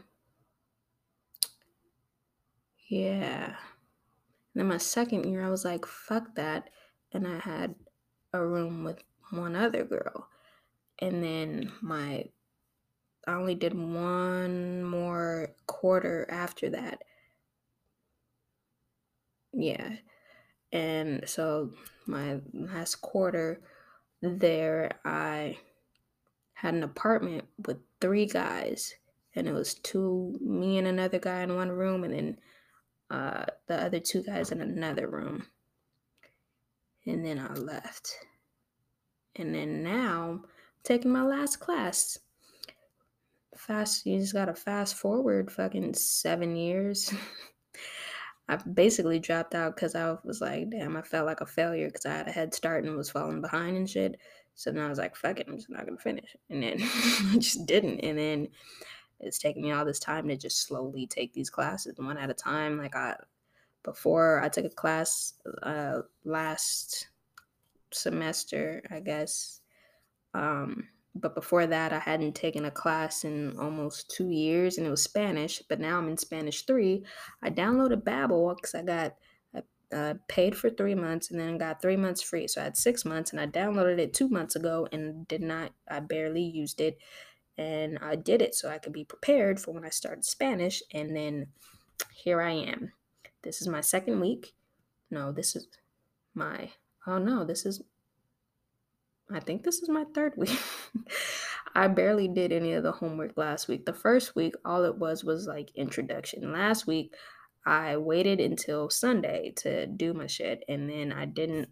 Yeah. 2.90 3.46
And 3.46 3.56
then 4.62 4.68
my 4.68 4.78
second 4.78 5.30
year, 5.30 5.44
I 5.44 5.50
was 5.50 5.66
like, 5.66 5.86
fuck 5.86 6.36
that. 6.36 6.70
And 7.14 7.28
I 7.28 7.40
had 7.40 7.76
a 8.34 8.46
room 8.46 8.84
with 8.84 9.04
one 9.32 9.56
other 9.56 9.84
girl. 9.84 10.28
And 11.00 11.24
then 11.24 11.72
my, 11.82 12.26
I 13.28 13.34
only 13.34 13.56
did 13.56 13.74
one 13.74 14.84
more 14.84 15.50
quarter 15.68 16.28
after 16.30 16.70
that. 16.70 17.04
Yeah. 19.54 19.96
And 20.72 21.28
so 21.28 21.72
my 22.06 22.40
last 22.54 22.96
quarter 23.02 23.62
there, 24.22 24.92
I 25.04 25.58
had 26.54 26.74
an 26.74 26.84
apartment 26.84 27.46
with 27.66 27.78
three 28.02 28.26
guys. 28.26 28.94
And 29.36 29.48
it 29.48 29.54
was 29.54 29.74
two, 29.74 30.38
me 30.40 30.78
and 30.78 30.88
another 30.88 31.20
guy 31.20 31.42
in 31.42 31.56
one 31.56 31.70
room, 31.70 32.06
and 32.06 32.14
then 32.14 32.38
uh, 33.12 33.46
the 33.68 33.84
other 33.84 34.00
two 34.00 34.24
guys 34.24 34.52
in 34.52 34.62
another 34.62 35.08
room. 35.08 35.48
And 37.06 37.26
then 37.26 37.40
I 37.40 37.54
left. 37.54 38.16
And 39.36 39.54
then 39.54 39.84
now 39.84 40.30
I'm 40.30 40.46
taking 40.84 41.12
my 41.12 41.24
last 41.24 41.60
class. 41.60 42.18
Fast, 43.58 44.06
you 44.06 44.20
just 44.20 44.34
gotta 44.34 44.54
fast 44.54 44.96
forward 44.96 45.52
fucking 45.52 45.94
seven 45.94 46.56
years. 46.56 47.14
I 48.48 48.58
basically 48.58 49.20
dropped 49.20 49.56
out 49.56 49.76
because 49.76 49.96
I 49.96 50.16
was 50.24 50.40
like, 50.40 50.70
damn, 50.70 50.96
I 50.96 51.02
felt 51.02 51.26
like 51.26 51.42
a 51.42 51.46
failure 51.48 51.88
because 51.88 52.06
I 52.06 52.12
had 52.12 52.28
a 52.28 52.32
head 52.32 52.54
start 52.54 52.84
and 52.84 52.96
was 52.96 53.10
falling 53.10 53.42
behind 53.42 53.76
and 53.76 53.90
shit. 53.90 54.20
So 54.54 54.72
then 54.72 54.84
I 54.84 54.90
was 54.90 55.00
like, 55.00 55.16
fuck 55.16 55.40
it, 55.40 55.48
I'm 55.48 55.58
just 55.58 55.70
not 55.70 55.86
gonna 55.86 55.98
finish. 55.98 56.36
And 56.50 56.62
then 56.62 56.78
I 56.82 57.38
just 57.40 57.66
didn't. 57.66 58.00
And 58.02 58.18
then 58.18 58.48
it's 59.20 59.40
taken 59.40 59.64
me 59.64 59.72
all 59.72 59.86
this 59.86 60.00
time 60.00 60.28
to 60.28 60.38
just 60.38 60.62
slowly 60.62 61.08
take 61.08 61.34
these 61.34 61.50
classes 61.50 61.96
one 61.98 62.18
at 62.18 62.30
a 62.30 62.34
time. 62.34 62.78
Like 62.78 62.96
I 62.96 63.16
before 63.84 64.42
I 64.42 64.50
took 64.50 64.66
a 64.66 64.70
class 64.70 65.34
uh 65.64 66.02
last 66.24 67.08
semester, 67.92 68.84
I 68.92 69.00
guess. 69.00 69.62
Um 70.34 70.88
but 71.16 71.34
before 71.34 71.66
that 71.66 71.94
I 71.94 72.00
hadn't 72.00 72.36
taken 72.36 72.66
a 72.66 72.72
class 72.72 73.24
in 73.24 73.58
almost 73.58 74.10
2 74.12 74.30
years 74.30 74.78
and 74.78 74.86
it 74.86 74.90
was 74.90 75.02
Spanish, 75.02 75.62
but 75.70 75.80
now 75.80 75.98
I'm 75.98 76.10
in 76.10 76.18
Spanish 76.18 76.66
3. 76.66 77.04
I 77.42 77.50
downloaded 77.50 78.04
Babbel 78.04 78.56
cuz 78.62 78.76
I 78.76 78.82
got 78.82 79.16
uh, 79.94 80.16
paid 80.28 80.56
for 80.56 80.70
three 80.70 80.96
months 80.96 81.32
and 81.32 81.40
then 81.40 81.58
got 81.58 81.82
three 81.82 81.96
months 81.96 82.22
free. 82.22 82.48
So 82.48 82.62
I 82.62 82.66
had 82.66 82.78
six 82.78 83.06
months 83.06 83.32
and 83.32 83.40
I 83.40 83.48
downloaded 83.48 84.00
it 84.00 84.14
two 84.14 84.28
months 84.28 84.56
ago 84.56 84.88
and 84.92 85.28
did 85.28 85.42
not, 85.42 85.72
I 85.90 86.00
barely 86.00 86.42
used 86.42 86.82
it 86.82 86.98
and 87.58 87.98
I 88.02 88.16
did 88.16 88.42
it 88.42 88.56
so 88.56 88.70
I 88.70 88.78
could 88.78 88.94
be 88.94 89.06
prepared 89.06 89.60
for 89.60 89.72
when 89.72 89.86
I 89.86 89.90
started 89.90 90.26
Spanish. 90.26 90.84
And 90.94 91.16
then 91.16 91.48
here 92.14 92.42
I 92.42 92.52
am. 92.52 92.92
This 93.44 93.62
is 93.62 93.68
my 93.68 93.82
second 93.82 94.20
week. 94.20 94.54
No, 95.10 95.32
this 95.32 95.56
is 95.56 95.68
my, 96.34 96.72
oh 97.08 97.18
no, 97.18 97.46
this 97.46 97.66
is, 97.66 97.82
I 99.32 99.40
think 99.40 99.64
this 99.64 99.82
is 99.82 99.90
my 99.90 100.06
third 100.14 100.34
week. 100.38 100.60
I 101.76 101.88
barely 101.88 102.28
did 102.28 102.52
any 102.52 102.74
of 102.74 102.84
the 102.84 102.92
homework 102.92 103.38
last 103.38 103.68
week. 103.68 103.86
The 103.86 103.94
first 103.94 104.36
week, 104.36 104.56
all 104.64 104.86
it 104.86 104.98
was 104.98 105.24
was 105.24 105.48
like 105.48 105.72
introduction. 105.76 106.54
Last 106.54 106.88
week, 106.88 107.14
I 107.66 107.98
waited 107.98 108.40
until 108.40 108.90
Sunday 108.90 109.52
to 109.58 109.88
do 109.88 110.14
my 110.14 110.28
shit, 110.28 110.64
and 110.70 110.90
then 110.90 111.12
I 111.12 111.26
didn't 111.26 111.70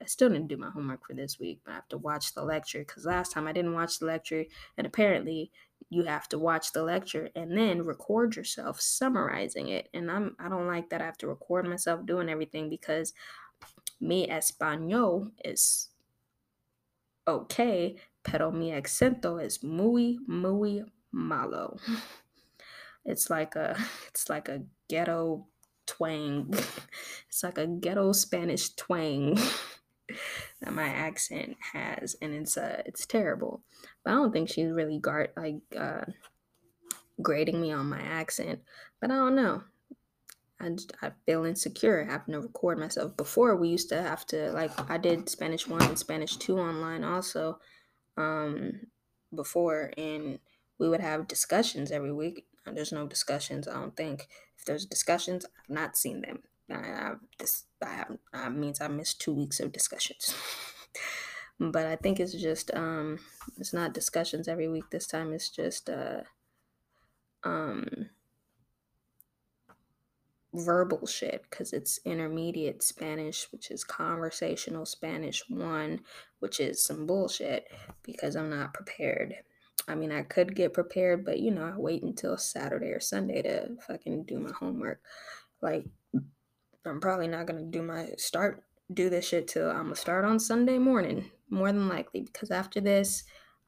I 0.00 0.04
still 0.04 0.28
didn't 0.28 0.48
do 0.48 0.56
my 0.56 0.70
homework 0.70 1.04
for 1.04 1.14
this 1.14 1.40
week, 1.40 1.60
but 1.64 1.72
I 1.72 1.74
have 1.76 1.88
to 1.88 1.98
watch 1.98 2.34
the 2.34 2.44
lecture 2.44 2.80
because 2.80 3.04
last 3.04 3.32
time 3.32 3.48
I 3.48 3.52
didn't 3.52 3.74
watch 3.74 3.98
the 3.98 4.06
lecture, 4.06 4.44
and 4.76 4.86
apparently 4.86 5.50
you 5.90 6.04
have 6.04 6.28
to 6.28 6.38
watch 6.38 6.72
the 6.72 6.82
lecture 6.82 7.30
and 7.34 7.56
then 7.56 7.82
record 7.82 8.36
yourself 8.36 8.80
summarizing 8.80 9.68
it. 9.68 9.88
And 9.94 10.10
I'm 10.10 10.36
I 10.38 10.48
don't 10.48 10.66
like 10.68 10.90
that 10.90 11.00
I 11.02 11.06
have 11.06 11.18
to 11.18 11.28
record 11.28 11.66
myself 11.66 12.06
doing 12.06 12.28
everything 12.28 12.68
because 12.68 13.12
mi 14.00 14.28
español 14.28 15.32
is 15.44 15.88
okay, 17.28 17.96
pero 18.24 18.50
mi 18.50 18.72
acento 18.72 19.44
is 19.44 19.62
muy 19.62 20.18
muy 20.26 20.84
malo. 21.12 21.78
It's 23.04 23.30
like 23.30 23.56
a 23.56 23.76
it's 24.08 24.28
like 24.28 24.48
a 24.48 24.62
ghetto 24.88 25.46
twang. 25.86 26.52
It's 27.28 27.42
like 27.42 27.58
a 27.58 27.66
ghetto 27.66 28.12
Spanish 28.12 28.74
twang. 28.74 29.38
that 30.60 30.72
my 30.72 30.88
accent 30.88 31.56
has, 31.72 32.16
and 32.20 32.34
it's 32.34 32.56
uh 32.56 32.82
it's 32.86 33.06
terrible. 33.06 33.62
But 34.04 34.12
I 34.12 34.14
don't 34.14 34.32
think 34.32 34.48
she's 34.48 34.70
really 34.70 34.98
guard 34.98 35.30
like 35.36 35.60
uh, 35.78 36.04
grading 37.22 37.60
me 37.60 37.72
on 37.72 37.86
my 37.86 38.00
accent. 38.00 38.60
But 39.00 39.10
I 39.10 39.16
don't 39.16 39.36
know. 39.36 39.62
I 40.60 41.10
feel 41.24 41.44
insecure 41.44 42.04
having 42.04 42.34
to 42.34 42.40
record 42.40 42.78
myself. 42.78 43.16
Before 43.16 43.54
we 43.56 43.68
used 43.68 43.88
to 43.90 44.02
have 44.02 44.26
to 44.26 44.50
like 44.52 44.72
I 44.90 44.98
did 44.98 45.28
Spanish 45.28 45.68
one 45.68 45.82
and 45.82 45.98
Spanish 45.98 46.36
two 46.36 46.58
online 46.58 47.04
also. 47.04 47.60
Um, 48.16 48.80
before 49.34 49.92
and 49.96 50.38
we 50.78 50.88
would 50.88 51.00
have 51.00 51.28
discussions 51.28 51.90
every 51.90 52.12
week. 52.12 52.46
There's 52.66 52.92
no 52.92 53.06
discussions. 53.06 53.68
I 53.68 53.74
don't 53.74 53.96
think. 53.96 54.28
If 54.58 54.64
there's 54.64 54.86
discussions, 54.86 55.44
I've 55.44 55.74
not 55.74 55.96
seen 55.96 56.22
them. 56.22 56.42
I, 56.70 56.74
I 56.74 57.12
this 57.38 57.64
I 57.82 58.04
have 58.32 58.54
means 58.54 58.80
I 58.80 58.88
missed 58.88 59.20
two 59.20 59.32
weeks 59.32 59.60
of 59.60 59.72
discussions. 59.72 60.34
but 61.60 61.86
I 61.86 61.96
think 61.96 62.20
it's 62.20 62.34
just 62.34 62.74
um 62.74 63.18
it's 63.58 63.72
not 63.72 63.94
discussions 63.94 64.48
every 64.48 64.68
week. 64.68 64.90
This 64.90 65.06
time 65.06 65.32
it's 65.32 65.48
just 65.48 65.88
uh 65.88 66.22
um 67.44 68.10
verbal 70.54 71.06
shit 71.06 71.44
because 71.48 71.72
it's 71.72 72.00
intermediate 72.04 72.82
Spanish, 72.82 73.48
which 73.52 73.70
is 73.70 73.84
conversational 73.84 74.86
Spanish 74.86 75.44
one, 75.48 76.00
which 76.40 76.60
is 76.60 76.82
some 76.82 77.06
bullshit 77.06 77.66
because 78.02 78.36
I'm 78.36 78.50
not 78.50 78.74
prepared. 78.74 79.34
I 79.86 79.94
mean, 79.94 80.12
I 80.12 80.22
could 80.22 80.54
get 80.54 80.74
prepared, 80.74 81.24
but 81.24 81.40
you 81.40 81.50
know, 81.50 81.64
I 81.64 81.78
wait 81.78 82.02
until 82.02 82.36
Saturday 82.36 82.88
or 82.88 83.00
Sunday 83.00 83.42
to 83.42 83.76
fucking 83.86 84.24
do 84.24 84.38
my 84.38 84.52
homework. 84.52 85.00
Like, 85.62 85.86
I'm 86.84 87.00
probably 87.00 87.28
not 87.28 87.46
gonna 87.46 87.64
do 87.64 87.82
my 87.82 88.10
start 88.16 88.64
do 88.92 89.10
this 89.10 89.28
shit 89.28 89.48
till 89.48 89.70
I'm 89.70 89.84
gonna 89.84 89.96
start 89.96 90.24
on 90.24 90.38
Sunday 90.38 90.78
morning, 90.78 91.30
more 91.50 91.70
than 91.72 91.88
likely, 91.88 92.22
because 92.22 92.50
after 92.50 92.80
this, 92.80 93.24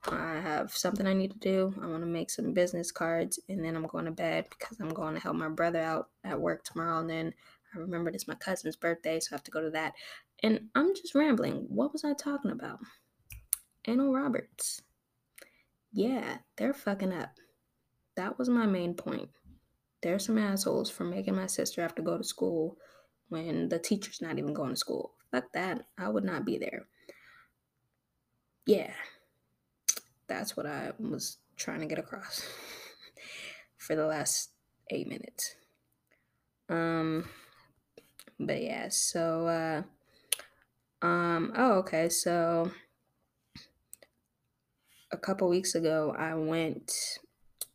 I 0.08 0.40
have 0.40 0.76
something 0.76 1.06
I 1.06 1.12
need 1.12 1.32
to 1.32 1.38
do. 1.38 1.74
I 1.82 1.86
want 1.86 2.02
to 2.02 2.06
make 2.06 2.30
some 2.30 2.54
business 2.54 2.90
cards, 2.90 3.38
and 3.48 3.64
then 3.64 3.76
I'm 3.76 3.86
going 3.86 4.06
to 4.06 4.10
bed 4.10 4.46
because 4.48 4.80
I'm 4.80 4.88
going 4.88 5.14
to 5.14 5.20
help 5.20 5.36
my 5.36 5.48
brother 5.48 5.80
out 5.80 6.08
at 6.24 6.40
work 6.40 6.64
tomorrow. 6.64 7.00
And 7.00 7.10
then 7.10 7.34
I 7.74 7.78
remembered 7.78 8.14
it's 8.14 8.28
my 8.28 8.34
cousin's 8.34 8.76
birthday, 8.76 9.20
so 9.20 9.28
I 9.32 9.34
have 9.34 9.44
to 9.44 9.50
go 9.50 9.60
to 9.60 9.70
that. 9.70 9.92
And 10.42 10.68
I'm 10.74 10.94
just 10.94 11.14
rambling. 11.14 11.66
What 11.68 11.92
was 11.92 12.04
I 12.04 12.14
talking 12.14 12.50
about? 12.50 12.78
Anal 13.86 14.12
Roberts. 14.12 14.80
Yeah, 15.92 16.38
they're 16.56 16.72
fucking 16.72 17.12
up. 17.12 17.30
That 18.16 18.38
was 18.38 18.48
my 18.48 18.66
main 18.66 18.94
point. 18.94 19.28
There's 20.02 20.24
some 20.24 20.38
assholes 20.38 20.88
for 20.88 21.04
making 21.04 21.36
my 21.36 21.46
sister 21.46 21.82
have 21.82 21.94
to 21.96 22.02
go 22.02 22.16
to 22.16 22.24
school 22.24 22.78
when 23.28 23.68
the 23.68 23.78
teacher's 23.78 24.22
not 24.22 24.38
even 24.38 24.54
going 24.54 24.70
to 24.70 24.76
school. 24.76 25.12
Fuck 25.30 25.52
that. 25.52 25.82
I 25.98 26.08
would 26.08 26.24
not 26.24 26.44
be 26.46 26.58
there. 26.58 26.86
Yeah. 28.66 28.92
That's 30.30 30.56
what 30.56 30.64
I 30.64 30.92
was 31.00 31.38
trying 31.56 31.80
to 31.80 31.86
get 31.86 31.98
across 31.98 32.48
for 33.76 33.96
the 33.96 34.06
last 34.06 34.50
eight 34.90 35.08
minutes. 35.08 35.56
Um 36.68 37.28
but 38.38 38.62
yeah, 38.62 38.88
so 38.90 39.48
uh 39.48 39.82
um 41.04 41.52
oh 41.56 41.72
okay, 41.80 42.08
so 42.08 42.70
a 45.10 45.16
couple 45.16 45.48
weeks 45.48 45.74
ago 45.74 46.14
I 46.16 46.36
went 46.36 47.18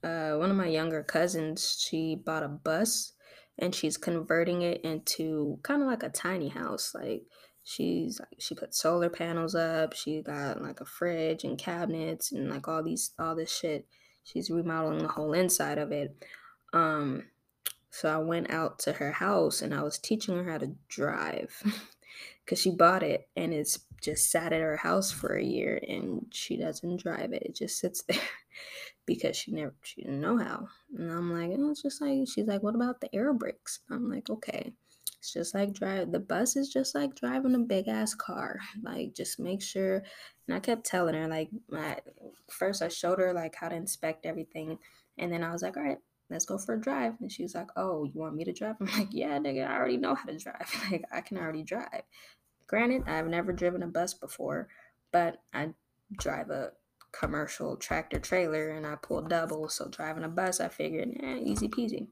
uh, 0.01 0.35
one 0.37 0.49
of 0.49 0.55
my 0.55 0.67
younger 0.67 1.03
cousins, 1.03 1.77
she 1.77 2.15
bought 2.15 2.43
a 2.43 2.47
bus 2.47 3.13
and 3.57 3.73
she's 3.73 3.97
converting 3.97 4.61
it 4.61 4.81
into 4.81 5.59
kind 5.63 5.81
of 5.81 5.87
like 5.87 6.03
a 6.03 6.09
tiny 6.09 6.49
house. 6.49 6.93
Like 6.93 7.23
she's 7.65 8.21
she 8.37 8.55
put 8.55 8.73
solar 8.73 9.09
panels 9.09 9.55
up, 9.55 9.93
she 9.93 10.21
got 10.21 10.61
like 10.61 10.79
a 10.79 10.85
fridge 10.85 11.43
and 11.43 11.57
cabinets 11.57 12.31
and 12.31 12.49
like 12.49 12.67
all 12.69 12.81
these 12.81 13.11
all 13.19 13.35
this 13.35 13.53
shit. 13.53 13.87
She's 14.23 14.49
remodeling 14.49 14.99
the 14.99 15.09
whole 15.09 15.33
inside 15.33 15.77
of 15.77 15.91
it. 15.91 16.23
Um 16.71 17.25
so 17.89 18.09
I 18.09 18.17
went 18.17 18.49
out 18.51 18.79
to 18.79 18.93
her 18.93 19.11
house 19.11 19.61
and 19.61 19.73
I 19.73 19.81
was 19.81 19.97
teaching 19.97 20.35
her 20.35 20.49
how 20.49 20.59
to 20.59 20.75
drive 20.87 21.61
because 22.45 22.61
she 22.61 22.69
bought 22.69 23.03
it 23.03 23.27
and 23.35 23.53
it's 23.53 23.79
just 24.01 24.29
sat 24.29 24.53
at 24.53 24.61
her 24.61 24.77
house 24.77 25.11
for 25.11 25.35
a 25.35 25.43
year 25.43 25.81
and 25.87 26.27
she 26.31 26.57
doesn't 26.57 27.01
drive 27.01 27.33
it. 27.33 27.43
It 27.43 27.55
just 27.55 27.79
sits 27.79 28.03
there 28.07 28.19
because 29.07 29.35
she 29.35 29.51
never 29.51 29.73
she 29.81 30.03
didn't 30.03 30.21
know 30.21 30.37
how. 30.37 30.67
And 30.95 31.11
I'm 31.11 31.33
like, 31.33 31.57
oh, 31.57 31.71
it's 31.71 31.81
just 31.81 31.99
like 31.99 32.27
she's 32.27 32.45
like, 32.45 32.61
what 32.61 32.75
about 32.75 33.01
the 33.01 33.13
air 33.15 33.33
brakes? 33.33 33.79
I'm 33.89 34.07
like, 34.09 34.29
okay. 34.29 34.73
It's 35.25 35.33
just 35.33 35.55
like 35.55 35.73
drive 35.73 36.11
the 36.11 36.19
bus 36.19 36.55
is 36.55 36.69
just 36.69 36.93
like 36.93 37.15
driving 37.15 37.55
a 37.55 37.59
big 37.59 37.87
ass 37.87 38.13
car. 38.13 38.59
Like 38.83 39.15
just 39.15 39.39
make 39.39 39.59
sure 39.59 40.03
and 40.47 40.55
I 40.55 40.59
kept 40.59 40.85
telling 40.85 41.15
her 41.15 41.27
like 41.27 41.49
my 41.67 41.97
first 42.51 42.83
I 42.83 42.89
showed 42.89 43.17
her 43.17 43.33
like 43.33 43.55
how 43.55 43.69
to 43.69 43.75
inspect 43.75 44.27
everything 44.27 44.77
and 45.17 45.33
then 45.33 45.43
I 45.43 45.51
was 45.51 45.63
like, 45.63 45.77
all 45.77 45.83
right, 45.83 45.97
let's 46.29 46.45
go 46.45 46.59
for 46.59 46.75
a 46.75 46.79
drive. 46.81 47.13
And 47.21 47.31
she 47.31 47.41
was 47.41 47.55
like, 47.55 47.69
oh, 47.75 48.03
you 48.03 48.19
want 48.19 48.35
me 48.35 48.43
to 48.43 48.53
drive? 48.53 48.75
I'm 48.79 48.85
like, 48.85 49.07
yeah, 49.09 49.39
nigga, 49.39 49.67
I 49.67 49.75
already 49.75 49.97
know 49.97 50.13
how 50.13 50.25
to 50.25 50.37
drive. 50.37 50.71
like 50.91 51.03
I 51.11 51.21
can 51.21 51.39
already 51.39 51.63
drive. 51.63 52.03
Granted, 52.67 53.07
I've 53.07 53.27
never 53.27 53.51
driven 53.51 53.81
a 53.81 53.87
bus 53.87 54.13
before, 54.13 54.67
but 55.11 55.41
I 55.55 55.69
drive 56.19 56.51
a 56.51 56.73
commercial 57.11 57.77
tractor 57.77 58.19
trailer 58.19 58.69
and 58.69 58.85
I 58.85 58.95
pull 59.01 59.23
double. 59.23 59.69
So 59.69 59.87
driving 59.87 60.23
a 60.23 60.29
bus, 60.29 60.59
I 60.59 60.67
figured, 60.67 61.09
eh, 61.19 61.37
easy 61.37 61.67
peasy. 61.67 62.09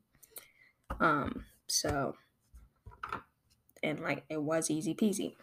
Um, 0.99 1.45
so 1.67 2.15
and 3.83 3.99
like 3.99 4.23
it 4.29 4.41
was 4.41 4.71
easy 4.71 4.95
peasy. 4.95 5.35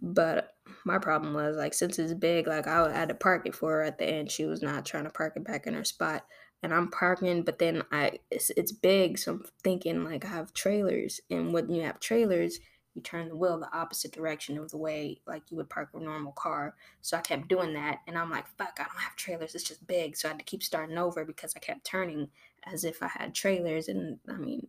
But 0.00 0.54
my 0.84 0.98
problem 0.98 1.34
was 1.34 1.56
like 1.56 1.74
since 1.74 1.98
it's 1.98 2.14
big, 2.14 2.46
like 2.46 2.66
I 2.66 2.92
had 2.92 3.08
to 3.10 3.14
park 3.14 3.46
it 3.46 3.54
for 3.54 3.72
her 3.72 3.82
at 3.82 3.98
the 3.98 4.06
end. 4.06 4.30
She 4.30 4.44
was 4.44 4.62
not 4.62 4.86
trying 4.86 5.04
to 5.04 5.10
park 5.10 5.34
it 5.36 5.44
back 5.44 5.66
in 5.66 5.74
her 5.74 5.84
spot. 5.84 6.24
And 6.62 6.72
I'm 6.72 6.90
parking, 6.90 7.42
but 7.42 7.58
then 7.58 7.82
I 7.92 8.20
it's, 8.30 8.50
it's 8.56 8.72
big, 8.72 9.18
so 9.18 9.32
I'm 9.32 9.44
thinking 9.62 10.02
like 10.02 10.24
I 10.24 10.28
have 10.28 10.54
trailers, 10.54 11.20
and 11.28 11.52
when 11.52 11.68
you 11.68 11.82
have 11.82 12.00
trailers, 12.00 12.58
you 12.94 13.02
turn 13.02 13.28
the 13.28 13.36
wheel 13.36 13.58
the 13.58 13.76
opposite 13.76 14.12
direction 14.12 14.56
of 14.56 14.70
the 14.70 14.78
way 14.78 15.20
like 15.26 15.42
you 15.50 15.56
would 15.56 15.68
park 15.68 15.90
a 15.94 16.00
normal 16.00 16.32
car. 16.32 16.74
So 17.02 17.16
I 17.16 17.20
kept 17.20 17.48
doing 17.48 17.74
that 17.74 17.98
and 18.06 18.16
I'm 18.16 18.30
like, 18.30 18.46
fuck, 18.56 18.78
I 18.78 18.84
don't 18.84 19.00
have 19.00 19.16
trailers. 19.16 19.54
It's 19.54 19.64
just 19.64 19.86
big. 19.86 20.16
So 20.16 20.28
I 20.28 20.30
had 20.30 20.38
to 20.38 20.44
keep 20.44 20.62
starting 20.62 20.96
over 20.96 21.24
because 21.24 21.54
I 21.56 21.58
kept 21.58 21.84
turning 21.84 22.28
as 22.72 22.84
if 22.84 23.02
I 23.02 23.08
had 23.08 23.34
trailers. 23.34 23.88
And 23.88 24.18
I 24.28 24.34
mean, 24.34 24.68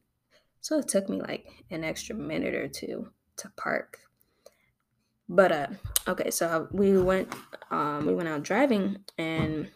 so 0.66 0.80
it 0.80 0.88
took 0.88 1.08
me 1.08 1.22
like 1.22 1.46
an 1.70 1.84
extra 1.84 2.16
minute 2.16 2.56
or 2.56 2.68
two 2.68 3.08
to 3.38 3.52
park. 3.56 4.00
But 5.30 5.52
uh 5.52 5.68
okay, 6.08 6.32
so 6.32 6.68
we 6.72 6.98
went 6.98 7.32
um 7.70 8.08
we 8.08 8.16
went 8.16 8.30
out 8.30 8.42
driving 8.42 8.98
and 9.20 9.70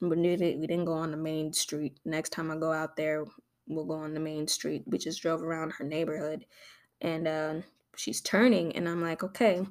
we 0.00 0.14
knew 0.14 0.36
that 0.36 0.58
we 0.60 0.66
didn't 0.68 0.84
go 0.84 0.92
on 0.92 1.10
the 1.10 1.16
main 1.16 1.52
street. 1.52 1.98
Next 2.04 2.30
time 2.30 2.52
I 2.52 2.56
go 2.56 2.72
out 2.72 2.94
there, 2.94 3.24
we'll 3.66 3.84
go 3.84 3.94
on 3.94 4.14
the 4.14 4.20
main 4.20 4.46
street. 4.46 4.84
We 4.86 4.98
just 4.98 5.22
drove 5.22 5.42
around 5.42 5.72
her 5.72 5.84
neighborhood 5.84 6.46
and 7.00 7.26
uh 7.26 7.54
she's 7.96 8.20
turning 8.20 8.76
and 8.76 8.88
I'm 8.88 9.02
like, 9.02 9.24
okay, 9.24 9.66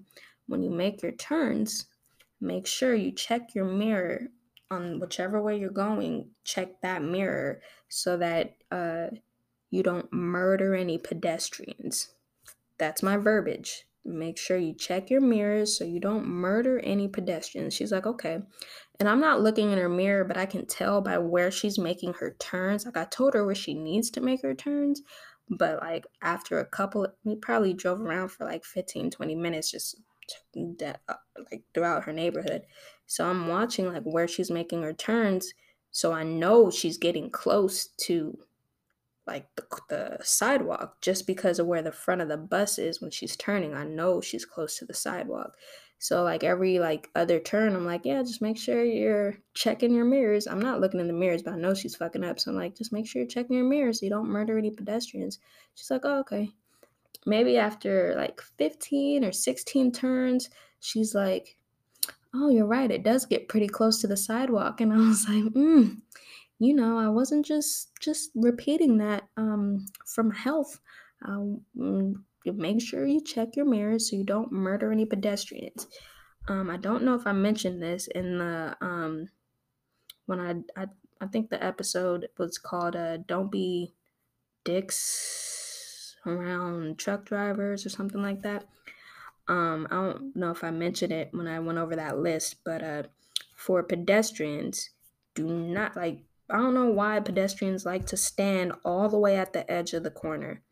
when 0.47 0.63
you 0.63 0.69
make 0.69 1.01
your 1.01 1.13
turns, 1.13 1.85
make 2.41 2.67
sure 2.67 2.93
you 2.93 3.13
check 3.13 3.55
your 3.55 3.63
mirror 3.63 4.27
on 4.69 4.99
whichever 4.99 5.41
way 5.41 5.57
you're 5.57 5.69
going, 5.69 6.31
check 6.43 6.81
that 6.81 7.01
mirror 7.01 7.61
so 7.87 8.17
that 8.17 8.57
uh, 8.69 9.07
you 9.69 9.83
don't 9.83 10.11
murder 10.11 10.75
any 10.75 10.97
pedestrians. 10.97 12.09
That's 12.77 13.03
my 13.03 13.17
verbiage. 13.17 13.85
Make 14.05 14.37
sure 14.37 14.57
you 14.57 14.73
check 14.73 15.09
your 15.09 15.19
mirrors 15.19 15.77
so 15.77 15.83
you 15.83 15.99
don't 15.99 16.25
murder 16.25 16.79
any 16.79 17.07
pedestrians. 17.07 17.73
She's 17.73 17.91
like, 17.91 18.05
okay. 18.05 18.39
And 18.99 19.09
I'm 19.09 19.19
not 19.19 19.41
looking 19.41 19.71
in 19.71 19.77
her 19.77 19.89
mirror, 19.89 20.23
but 20.23 20.37
I 20.37 20.45
can 20.45 20.65
tell 20.65 21.01
by 21.01 21.17
where 21.17 21.51
she's 21.51 21.77
making 21.77 22.13
her 22.13 22.35
turns. 22.39 22.85
Like 22.85 22.97
I 22.97 23.05
told 23.05 23.33
her 23.33 23.45
where 23.45 23.55
she 23.55 23.73
needs 23.73 24.09
to 24.11 24.21
make 24.21 24.41
her 24.43 24.55
turns, 24.55 25.01
but 25.49 25.79
like 25.81 26.05
after 26.21 26.59
a 26.59 26.65
couple, 26.65 27.07
we 27.25 27.35
probably 27.35 27.73
drove 27.73 28.01
around 28.01 28.29
for 28.29 28.45
like 28.45 28.63
15, 28.63 29.11
20 29.11 29.35
minutes 29.35 29.71
just 29.71 29.97
that 30.79 31.01
uh, 31.07 31.13
like 31.51 31.63
throughout 31.73 32.03
her 32.03 32.13
neighborhood. 32.13 32.63
So 33.05 33.29
I'm 33.29 33.47
watching 33.47 33.91
like 33.91 34.03
where 34.03 34.27
she's 34.27 34.51
making 34.51 34.83
her 34.83 34.93
turns. 34.93 35.53
So 35.91 36.11
I 36.11 36.23
know 36.23 36.69
she's 36.69 36.97
getting 36.97 37.29
close 37.29 37.87
to 38.01 38.37
like 39.27 39.47
the, 39.55 39.65
the 39.89 40.17
sidewalk 40.23 41.01
just 41.01 41.27
because 41.27 41.59
of 41.59 41.67
where 41.67 41.81
the 41.81 41.91
front 41.91 42.21
of 42.21 42.29
the 42.29 42.37
bus 42.37 42.79
is 42.79 43.01
when 43.01 43.11
she's 43.11 43.35
turning. 43.35 43.73
I 43.73 43.83
know 43.83 44.21
she's 44.21 44.45
close 44.45 44.77
to 44.77 44.85
the 44.85 44.93
sidewalk. 44.93 45.53
So 45.99 46.23
like 46.23 46.43
every 46.43 46.79
like 46.79 47.09
other 47.15 47.39
turn, 47.39 47.75
I'm 47.75 47.85
like, 47.85 48.01
yeah, 48.05 48.21
just 48.21 48.41
make 48.41 48.57
sure 48.57 48.83
you're 48.83 49.37
checking 49.53 49.93
your 49.93 50.05
mirrors. 50.05 50.47
I'm 50.47 50.61
not 50.61 50.79
looking 50.79 50.99
in 50.99 51.07
the 51.07 51.13
mirrors, 51.13 51.41
but 51.43 51.55
I 51.55 51.57
know 51.57 51.73
she's 51.73 51.95
fucking 51.95 52.23
up. 52.23 52.39
So 52.39 52.51
I'm 52.51 52.57
like, 52.57 52.75
just 52.75 52.93
make 52.93 53.07
sure 53.07 53.21
you're 53.21 53.29
checking 53.29 53.55
your 53.55 53.65
mirrors 53.65 53.99
so 53.99 54.05
you 54.05 54.11
don't 54.11 54.29
murder 54.29 54.57
any 54.57 54.71
pedestrians. 54.71 55.39
She's 55.73 55.89
like, 55.89 56.01
oh, 56.03 56.19
okay. 56.19 56.49
Maybe 57.25 57.57
after 57.57 58.13
like 58.15 58.41
15 58.41 59.25
or 59.25 59.31
16 59.31 59.91
turns, 59.91 60.49
she's 60.79 61.15
like, 61.15 61.57
oh, 62.33 62.49
you're 62.49 62.67
right. 62.67 62.91
It 62.91 63.03
does 63.03 63.25
get 63.25 63.49
pretty 63.49 63.67
close 63.67 63.99
to 64.01 64.07
the 64.07 64.17
sidewalk. 64.17 64.81
And 64.81 64.93
I 64.93 64.97
was 64.97 65.27
like, 65.27 65.51
hmm, 65.51 65.93
you 66.59 66.73
know, 66.73 66.97
I 66.97 67.09
wasn't 67.09 67.45
just 67.45 67.89
just 67.99 68.31
repeating 68.35 68.97
that 68.97 69.27
um, 69.37 69.85
from 70.05 70.31
health. 70.31 70.79
Um, 71.25 71.61
make 72.45 72.81
sure 72.81 73.05
you 73.05 73.21
check 73.23 73.55
your 73.55 73.65
mirrors 73.65 74.09
so 74.09 74.15
you 74.15 74.23
don't 74.23 74.51
murder 74.51 74.91
any 74.91 75.05
pedestrians. 75.05 75.87
Um, 76.47 76.69
I 76.69 76.77
don't 76.77 77.03
know 77.03 77.15
if 77.15 77.27
I 77.27 77.33
mentioned 77.33 77.81
this 77.81 78.07
in 78.07 78.37
the 78.37 78.77
um, 78.81 79.29
when 80.25 80.39
I, 80.39 80.81
I 80.81 80.87
I 81.19 81.27
think 81.27 81.49
the 81.49 81.63
episode 81.63 82.29
was 82.37 82.57
called 82.57 82.95
uh, 82.95 83.17
"Don't 83.17 83.51
Be 83.51 83.93
Dicks 84.63 86.15
Around 86.25 86.97
Truck 86.99 87.25
Drivers" 87.25 87.85
or 87.85 87.89
something 87.89 88.21
like 88.21 88.41
that. 88.43 88.65
Um, 89.47 89.87
I 89.89 89.95
don't 89.95 90.35
know 90.35 90.51
if 90.51 90.63
I 90.63 90.71
mentioned 90.71 91.13
it 91.13 91.29
when 91.31 91.47
I 91.47 91.59
went 91.59 91.79
over 91.79 91.95
that 91.95 92.19
list, 92.19 92.57
but 92.65 92.83
uh, 92.83 93.03
for 93.55 93.83
pedestrians, 93.83 94.89
do 95.35 95.45
not 95.45 95.95
like. 95.95 96.19
I 96.49 96.57
don't 96.57 96.73
know 96.73 96.89
why 96.89 97.19
pedestrians 97.19 97.85
like 97.85 98.05
to 98.07 98.17
stand 98.17 98.73
all 98.85 99.09
the 99.09 99.19
way 99.19 99.37
at 99.37 99.53
the 99.53 99.69
edge 99.69 99.93
of 99.93 100.03
the 100.03 100.11
corner 100.11 100.63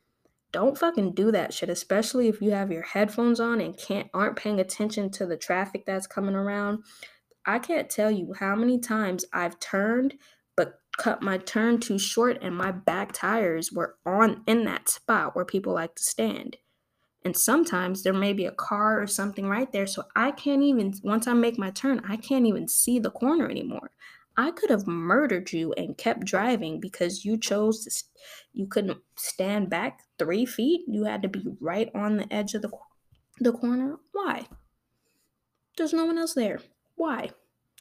don't 0.55 0.77
fucking 0.77 1.11
do 1.11 1.33
that 1.33 1.53
shit, 1.53 1.67
especially 1.67 2.29
if 2.29 2.41
you 2.41 2.51
have 2.51 2.71
your 2.71 2.81
headphones 2.81 3.41
on 3.41 3.59
and 3.59 3.77
can't 3.77 4.09
aren't 4.13 4.37
paying 4.37 4.57
attention 4.57 5.09
to 5.09 5.25
the 5.25 5.35
traffic 5.35 5.85
that's 5.85 6.07
coming 6.07 6.33
around. 6.33 6.81
I 7.45 7.59
can't 7.59 7.89
tell 7.89 8.09
you 8.09 8.33
how 8.39 8.55
many 8.55 8.79
times 8.79 9.25
I've 9.33 9.59
turned 9.59 10.15
but 10.55 10.79
cut 10.97 11.21
my 11.21 11.39
turn 11.39 11.81
too 11.81 11.99
short 11.99 12.37
and 12.41 12.55
my 12.55 12.71
back 12.71 13.11
tires 13.11 13.73
were 13.73 13.97
on 14.05 14.43
in 14.47 14.63
that 14.63 14.87
spot 14.87 15.35
where 15.35 15.43
people 15.43 15.73
like 15.73 15.93
to 15.95 16.03
stand. 16.03 16.55
And 17.25 17.35
sometimes 17.35 18.03
there 18.03 18.13
may 18.13 18.31
be 18.31 18.45
a 18.45 18.51
car 18.51 19.01
or 19.01 19.07
something 19.07 19.49
right 19.49 19.69
there. 19.73 19.87
So 19.87 20.03
I 20.15 20.31
can't 20.31 20.63
even, 20.63 20.93
once 21.03 21.27
I 21.27 21.33
make 21.33 21.59
my 21.59 21.71
turn, 21.71 22.01
I 22.07 22.15
can't 22.15 22.45
even 22.45 22.69
see 22.69 22.97
the 22.97 23.11
corner 23.11 23.49
anymore. 23.49 23.91
I 24.37 24.51
could 24.51 24.69
have 24.69 24.87
murdered 24.87 25.53
you 25.53 25.73
and 25.73 25.97
kept 25.97 26.25
driving 26.25 26.79
because 26.79 27.23
you 27.23 27.37
chose 27.37 27.85
to, 27.85 28.03
you 28.53 28.67
couldn't 28.67 28.97
stand 29.17 29.69
back 29.69 30.01
three 30.19 30.45
feet. 30.45 30.81
You 30.87 31.05
had 31.05 31.21
to 31.21 31.29
be 31.29 31.45
right 31.61 31.89
on 31.95 32.17
the 32.17 32.33
edge 32.33 32.53
of 32.53 32.61
the, 32.61 32.71
the 33.39 33.53
corner. 33.53 33.97
Why? 34.11 34.47
There's 35.77 35.93
no 35.93 36.05
one 36.05 36.17
else 36.17 36.33
there. 36.33 36.59
Why? 36.95 37.31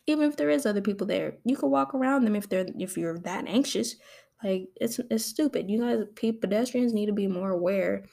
Even 0.06 0.28
if 0.28 0.36
there 0.36 0.50
is 0.50 0.66
other 0.66 0.82
people 0.82 1.06
there, 1.06 1.38
you 1.44 1.56
could 1.56 1.68
walk 1.68 1.94
around 1.94 2.24
them 2.24 2.36
if 2.36 2.48
they're 2.48 2.66
if 2.78 2.96
you're 2.96 3.18
that 3.20 3.46
anxious. 3.48 3.96
Like 4.42 4.68
it's 4.76 5.00
it's 5.10 5.24
stupid. 5.24 5.70
You 5.70 5.80
guys, 5.80 6.32
pedestrians 6.40 6.92
need 6.92 7.06
to 7.06 7.12
be 7.12 7.26
more 7.26 7.50
aware 7.50 8.04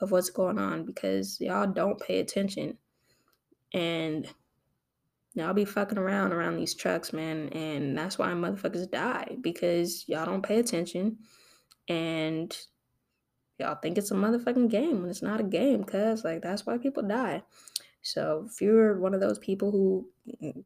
of 0.00 0.10
what's 0.10 0.30
going 0.30 0.58
on 0.58 0.84
because 0.84 1.40
y'all 1.40 1.66
don't 1.66 2.00
pay 2.00 2.18
attention, 2.18 2.78
and 3.72 4.26
y'all 5.36 5.52
be 5.52 5.66
fucking 5.66 5.98
around 5.98 6.32
around 6.32 6.56
these 6.56 6.74
trucks, 6.74 7.12
man, 7.12 7.50
and 7.50 7.96
that's 7.96 8.18
why 8.18 8.28
motherfuckers 8.28 8.90
die 8.90 9.36
because 9.42 10.08
y'all 10.08 10.24
don't 10.24 10.42
pay 10.42 10.58
attention 10.58 11.18
and 11.88 12.56
y'all 13.58 13.76
think 13.76 13.98
it's 13.98 14.10
a 14.10 14.14
motherfucking 14.14 14.70
game 14.70 15.02
when 15.02 15.10
it's 15.10 15.22
not 15.22 15.40
a 15.40 15.44
game, 15.44 15.84
cuz 15.84 16.24
like 16.24 16.42
that's 16.42 16.64
why 16.64 16.78
people 16.78 17.02
die. 17.02 17.42
So 18.00 18.46
if 18.48 18.62
you're 18.62 18.98
one 18.98 19.12
of 19.12 19.20
those 19.20 19.38
people 19.38 19.70
who 19.70 20.08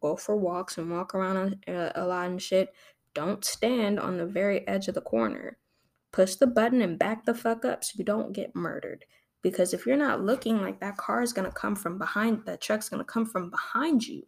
go 0.01 0.15
for 0.15 0.37
walks 0.37 0.79
and 0.79 0.91
walk 0.91 1.15
around 1.15 1.65
a, 1.67 1.93
a 1.97 2.07
lot 2.07 2.31
and 2.31 2.41
shit, 2.41 2.73
don't 3.13 3.45
stand 3.45 3.99
on 3.99 4.19
the 4.19 4.27
very 4.27 4.67
edge 4.69 4.87
of 4.87 4.95
the 4.95 5.01
corner. 5.01 5.59
Push 6.13 6.37
the 6.37 6.47
button 6.47 6.81
and 6.81 6.99
back 6.99 7.25
the 7.25 7.35
fuck 7.35 7.65
up 7.65 7.83
so 7.83 7.95
you 7.97 8.05
don't 8.05 8.33
get 8.33 8.55
murdered. 8.55 9.05
Because 9.43 9.73
if 9.73 9.87
you're 9.87 9.97
not 9.97 10.23
looking 10.23 10.61
like 10.61 10.81
that 10.81 10.97
car 10.97 11.23
is 11.23 11.33
gonna 11.33 11.51
come 11.51 11.75
from 11.75 11.99
behind, 11.99 12.45
that 12.45 12.61
truck's 12.61 12.89
gonna 12.89 13.05
come 13.05 13.27
from 13.27 13.51
behind 13.51 14.07
you 14.07 14.25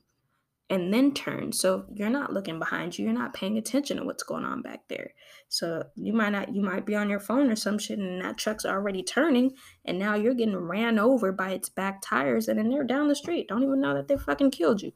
and 0.73 0.93
then 0.93 1.13
turn. 1.13 1.53
So 1.53 1.85
you're 1.93 2.09
not 2.09 2.33
looking 2.33 2.59
behind 2.59 2.99
you. 2.99 3.05
You're 3.05 3.13
not 3.13 3.35
paying 3.35 3.59
attention 3.59 3.99
to 3.99 4.05
what's 4.05 4.23
going 4.23 4.47
on 4.47 4.63
back 4.63 4.89
there. 4.89 5.13
So 5.51 5.85
you 5.97 6.15
might 6.15 6.31
not, 6.31 6.55
you 6.55 6.63
might 6.63 6.87
be 6.87 6.97
on 6.97 7.11
your 7.11 7.21
phone 7.21 7.51
or 7.51 7.57
some 7.57 7.79
shit 7.79 7.99
and 7.99 8.23
that 8.23 8.39
truck's 8.39 8.65
already 8.65 9.03
turning 9.03 9.53
and 9.85 9.99
now 9.99 10.15
you're 10.15 10.33
getting 10.33 10.57
ran 10.57 10.99
over 10.99 11.31
by 11.31 11.51
its 11.51 11.69
back 11.69 12.01
tires 12.03 12.49
and 12.49 12.59
then 12.59 12.71
they're 12.71 12.85
down 12.85 13.09
the 13.09 13.15
street. 13.15 13.49
Don't 13.49 13.63
even 13.63 13.83
know 13.83 13.93
that 13.93 14.09
they 14.09 14.17
fucking 14.17 14.51
killed 14.51 14.81
you. 14.81 14.93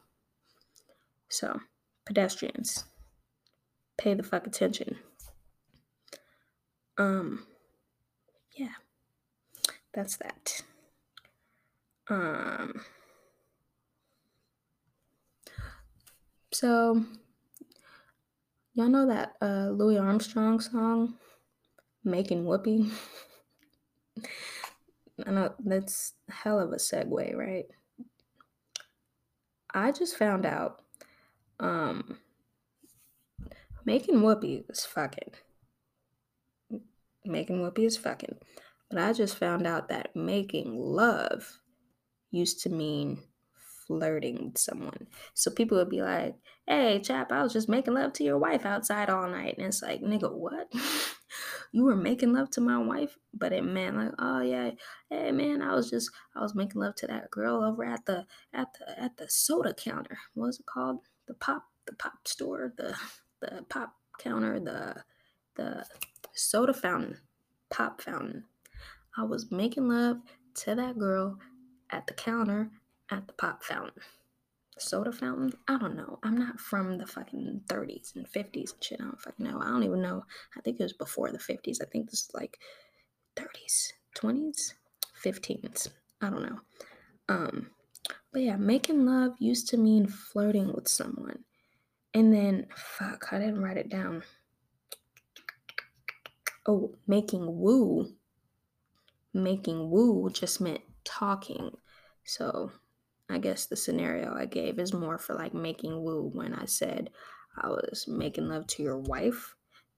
So, 1.29 1.59
pedestrians, 2.07 2.85
pay 3.99 4.15
the 4.15 4.23
fuck 4.23 4.47
attention. 4.47 4.97
Um, 6.97 7.45
yeah, 8.55 8.73
that's 9.93 10.17
that. 10.17 10.63
Um, 12.09 12.81
so 16.51 17.03
y'all 18.73 18.89
know 18.89 19.07
that 19.07 19.33
uh, 19.41 19.69
Louis 19.69 19.97
Armstrong 19.97 20.59
song, 20.59 21.15
"Making 22.03 22.45
Whoopee." 22.45 22.91
I 25.25 25.31
know 25.31 25.53
that's 25.59 26.13
hell 26.29 26.59
of 26.59 26.71
a 26.71 26.75
segue, 26.75 27.35
right? 27.35 27.65
I 29.73 29.91
just 29.91 30.17
found 30.17 30.45
out 30.45 30.81
um 31.59 32.19
making 33.85 34.21
whoopee 34.21 34.65
is 34.69 34.85
fucking. 34.85 35.33
Making 37.25 37.61
whoopee 37.61 37.85
is 37.85 37.97
fucking. 37.97 38.37
But 38.89 38.99
I 38.99 39.13
just 39.13 39.37
found 39.37 39.67
out 39.67 39.89
that 39.89 40.15
making 40.15 40.77
love 40.77 41.59
used 42.31 42.61
to 42.63 42.69
mean 42.69 43.19
flirting 43.87 44.45
with 44.45 44.57
someone. 44.57 45.07
So 45.33 45.49
people 45.49 45.77
would 45.77 45.89
be 45.89 46.01
like, 46.01 46.35
hey, 46.67 46.99
chap, 46.99 47.31
I 47.31 47.41
was 47.41 47.53
just 47.53 47.69
making 47.69 47.93
love 47.93 48.13
to 48.13 48.23
your 48.23 48.37
wife 48.37 48.65
outside 48.65 49.09
all 49.09 49.27
night. 49.27 49.55
And 49.57 49.67
it's 49.67 49.81
like, 49.81 50.01
nigga, 50.01 50.31
what? 50.31 50.71
you 51.71 51.83
were 51.83 51.95
making 51.95 52.33
love 52.33 52.49
to 52.51 52.61
my 52.61 52.77
wife? 52.77 53.17
But 53.33 53.53
it 53.53 53.63
meant 53.63 53.97
like, 53.97 54.13
oh 54.19 54.41
yeah, 54.41 54.71
hey 55.09 55.31
man, 55.31 55.61
I 55.61 55.73
was 55.73 55.89
just 55.89 56.11
I 56.35 56.41
was 56.41 56.55
making 56.55 56.81
love 56.81 56.95
to 56.95 57.07
that 57.07 57.31
girl 57.31 57.63
over 57.63 57.83
at 57.83 58.05
the 58.05 58.25
at 58.53 58.67
the 58.77 59.01
at 59.01 59.17
the 59.17 59.29
soda 59.29 59.73
counter. 59.73 60.17
What 60.33 60.47
was 60.47 60.59
it 60.59 60.65
called? 60.65 60.99
The 61.27 61.33
pop 61.33 61.63
the 61.85 61.95
pop 61.95 62.27
store, 62.27 62.73
the 62.77 62.95
the 63.41 63.65
pop 63.69 63.93
counter, 64.19 64.59
the 64.59 65.03
the 65.55 65.85
soda 66.33 66.73
fountain, 66.73 67.17
pop 67.69 68.01
fountain. 68.01 68.45
I 69.17 69.23
was 69.23 69.51
making 69.51 69.87
love 69.87 70.17
to 70.55 70.75
that 70.75 70.99
girl 70.99 71.39
at 71.89 72.07
the 72.07 72.13
counter 72.13 72.69
at 73.09 73.27
the 73.27 73.33
pop 73.33 73.63
fountain. 73.63 74.01
Soda 74.79 75.11
fountain? 75.11 75.53
I 75.67 75.77
don't 75.77 75.95
know. 75.95 76.19
I'm 76.23 76.37
not 76.37 76.59
from 76.59 76.97
the 76.97 77.07
fucking 77.07 77.61
30s 77.67 78.15
and 78.15 78.27
50s 78.29 78.73
and 78.73 78.83
shit. 78.83 79.01
I 79.01 79.05
don't 79.05 79.21
fucking 79.21 79.45
know. 79.45 79.59
I 79.59 79.67
don't 79.69 79.83
even 79.83 80.01
know. 80.01 80.23
I 80.55 80.61
think 80.61 80.79
it 80.79 80.83
was 80.83 80.93
before 80.93 81.31
the 81.31 81.39
50s. 81.39 81.81
I 81.81 81.85
think 81.85 82.09
this 82.09 82.23
is 82.23 82.29
like 82.33 82.59
30s, 83.35 83.91
20s, 84.15 84.73
15s. 85.23 85.87
I 86.21 86.29
don't 86.29 86.43
know. 86.43 86.59
Um, 87.29 87.71
but 88.31 88.41
yeah, 88.41 88.55
making 88.55 89.05
love 89.05 89.33
used 89.39 89.67
to 89.69 89.77
mean 89.77 90.07
flirting 90.07 90.73
with 90.73 90.87
someone. 90.87 91.43
And 92.13 92.33
then, 92.33 92.67
fuck, 92.75 93.31
I 93.31 93.39
didn't 93.39 93.61
write 93.61 93.77
it 93.77 93.89
down. 93.89 94.23
Oh, 96.67 96.95
making 97.07 97.59
woo. 97.59 98.13
Making 99.33 99.89
woo 99.89 100.29
just 100.29 100.61
meant 100.61 100.81
talking. 101.03 101.71
So 102.23 102.71
I 103.29 103.39
guess 103.39 103.65
the 103.65 103.75
scenario 103.75 104.33
I 104.33 104.45
gave 104.45 104.79
is 104.79 104.93
more 104.93 105.17
for 105.17 105.35
like 105.35 105.53
making 105.53 106.01
woo 106.01 106.29
when 106.33 106.53
I 106.53 106.65
said 106.65 107.09
I 107.57 107.67
was 107.67 108.05
making 108.07 108.47
love 108.47 108.67
to 108.67 108.83
your 108.83 108.97
wife. 108.97 109.55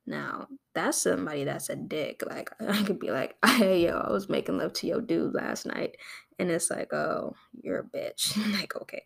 Now, 0.07 0.47
that's 0.73 1.03
somebody 1.03 1.43
that's 1.43 1.69
a 1.69 1.75
dick. 1.75 2.23
Like, 2.27 2.49
I 2.67 2.83
could 2.83 2.99
be 2.99 3.11
like, 3.11 3.35
hey, 3.45 3.83
yo, 3.85 3.97
I 3.97 4.11
was 4.11 4.29
making 4.29 4.57
love 4.57 4.73
to 4.73 4.87
your 4.87 5.01
dude 5.01 5.35
last 5.35 5.65
night. 5.65 5.97
And 6.39 6.49
it's 6.49 6.71
like, 6.71 6.93
oh, 6.93 7.35
you're 7.61 7.79
a 7.79 7.83
bitch. 7.83 8.35
like, 8.59 8.75
okay. 8.75 9.03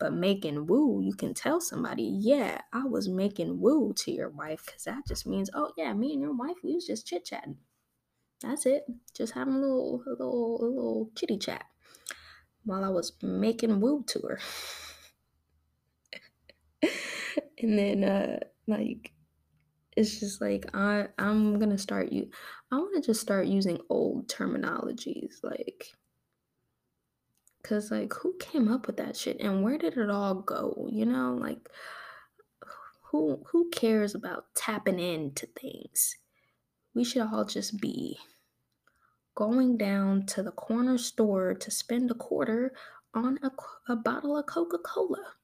But 0.00 0.12
making 0.12 0.66
woo, 0.66 1.00
you 1.02 1.14
can 1.14 1.34
tell 1.34 1.60
somebody, 1.60 2.02
yeah, 2.02 2.60
I 2.72 2.84
was 2.84 3.08
making 3.08 3.60
woo 3.60 3.92
to 3.98 4.10
your 4.10 4.30
wife 4.30 4.64
because 4.66 4.84
that 4.84 5.06
just 5.06 5.26
means, 5.26 5.50
oh, 5.54 5.70
yeah, 5.76 5.92
me 5.92 6.12
and 6.12 6.20
your 6.20 6.34
wife, 6.34 6.56
we 6.64 6.74
was 6.74 6.86
just 6.86 7.06
chit 7.06 7.24
chatting. 7.24 7.58
That's 8.40 8.66
it. 8.66 8.84
Just 9.16 9.34
having 9.34 9.54
a 9.54 9.58
little, 9.58 10.02
a 10.06 10.10
little, 10.10 10.60
a 10.60 10.66
little 10.66 11.10
chitty 11.14 11.38
chat 11.38 11.64
while 12.64 12.84
I 12.84 12.88
was 12.88 13.12
making 13.22 13.80
woo 13.80 14.04
to 14.08 14.20
her. 14.20 14.40
and 17.58 17.78
then 17.78 18.04
uh 18.04 18.38
like 18.66 19.12
it's 19.96 20.20
just 20.20 20.40
like 20.40 20.66
I 20.74 21.08
I'm 21.18 21.58
gonna 21.58 21.78
start 21.78 22.12
you 22.12 22.30
I 22.70 22.76
wanna 22.76 23.00
just 23.00 23.20
start 23.20 23.46
using 23.46 23.78
old 23.88 24.28
terminologies 24.28 25.36
like 25.42 25.86
cause 27.62 27.90
like 27.90 28.12
who 28.12 28.34
came 28.38 28.68
up 28.68 28.86
with 28.86 28.98
that 28.98 29.16
shit 29.16 29.40
and 29.40 29.62
where 29.62 29.78
did 29.78 29.96
it 29.96 30.10
all 30.10 30.34
go? 30.34 30.88
You 30.90 31.06
know, 31.06 31.38
like 31.40 31.68
who 33.10 33.42
who 33.46 33.70
cares 33.70 34.14
about 34.14 34.54
tapping 34.54 35.00
into 35.00 35.46
things? 35.46 36.16
We 36.94 37.04
should 37.04 37.22
all 37.22 37.44
just 37.44 37.80
be 37.80 38.18
going 39.34 39.76
down 39.76 40.26
to 40.26 40.42
the 40.42 40.52
corner 40.52 40.98
store 40.98 41.54
to 41.54 41.70
spend 41.70 42.10
a 42.10 42.14
quarter 42.14 42.72
on 43.12 43.38
a, 43.42 43.50
a 43.92 43.96
bottle 43.96 44.36
of 44.36 44.46
Coca 44.46 44.78
Cola 44.78 45.34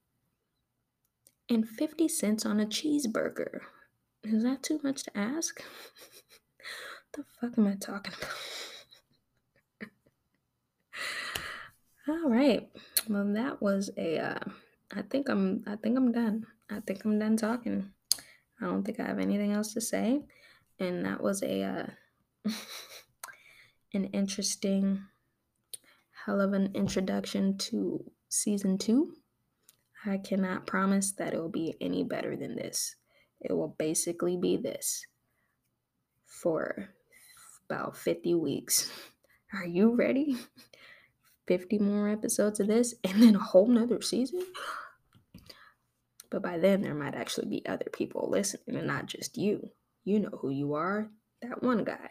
and 1.49 1.67
50 1.67 2.07
cents 2.07 2.45
on 2.45 2.59
a 2.59 2.65
cheeseburger. 2.65 3.59
Is 4.23 4.43
that 4.43 4.63
too 4.63 4.79
much 4.83 5.03
to 5.03 5.17
ask? 5.17 5.61
What 7.11 7.13
the 7.13 7.23
fuck 7.39 7.57
am 7.57 7.67
I 7.67 7.75
talking 7.75 8.13
about? 8.17 8.29
All 12.23 12.29
right. 12.29 12.69
Well, 13.09 13.33
that 13.33 13.61
was 13.61 13.89
a. 13.97 14.17
Uh, 14.19 14.39
I 14.95 15.01
think 15.03 15.29
I'm. 15.29 15.63
I 15.67 15.75
think 15.75 15.97
I'm 15.97 16.11
done. 16.11 16.45
I 16.69 16.79
think 16.79 17.03
I'm 17.03 17.19
done 17.19 17.37
talking. 17.37 17.91
I 18.61 18.65
don't 18.65 18.83
think 18.83 18.99
I 18.99 19.05
have 19.05 19.19
anything 19.19 19.51
else 19.51 19.73
to 19.73 19.81
say, 19.81 20.21
and 20.79 21.05
that 21.05 21.21
was 21.21 21.41
a. 21.43 21.63
Uh, 21.63 21.85
an 23.93 24.05
interesting, 24.05 25.03
hell 26.25 26.39
of 26.39 26.53
an 26.53 26.71
introduction 26.73 27.57
to 27.57 28.03
season 28.29 28.77
two. 28.77 29.13
I 30.05 30.17
cannot 30.17 30.65
promise 30.65 31.11
that 31.13 31.33
it 31.33 31.39
will 31.39 31.49
be 31.49 31.75
any 31.79 32.03
better 32.03 32.35
than 32.35 32.55
this. 32.55 32.95
It 33.41 33.53
will 33.53 33.75
basically 33.77 34.37
be 34.37 34.57
this 34.57 35.05
for 36.25 36.89
about 37.69 37.97
50 37.97 38.35
weeks. 38.35 38.91
Are 39.53 39.65
you 39.65 39.95
ready? 39.95 40.37
50 41.47 41.79
more 41.79 42.07
episodes 42.07 42.59
of 42.59 42.67
this 42.67 42.93
and 43.03 43.21
then 43.21 43.35
a 43.35 43.39
whole 43.39 43.67
nother 43.67 44.01
season? 44.01 44.41
But 46.29 46.43
by 46.43 46.59
then, 46.59 46.81
there 46.81 46.95
might 46.95 47.13
actually 47.13 47.49
be 47.49 47.65
other 47.65 47.87
people 47.91 48.29
listening 48.31 48.77
and 48.77 48.87
not 48.87 49.05
just 49.05 49.37
you. 49.37 49.69
You 50.05 50.21
know 50.21 50.39
who 50.39 50.49
you 50.49 50.75
are. 50.75 51.09
That 51.41 51.61
one 51.61 51.83
guy, 51.83 52.09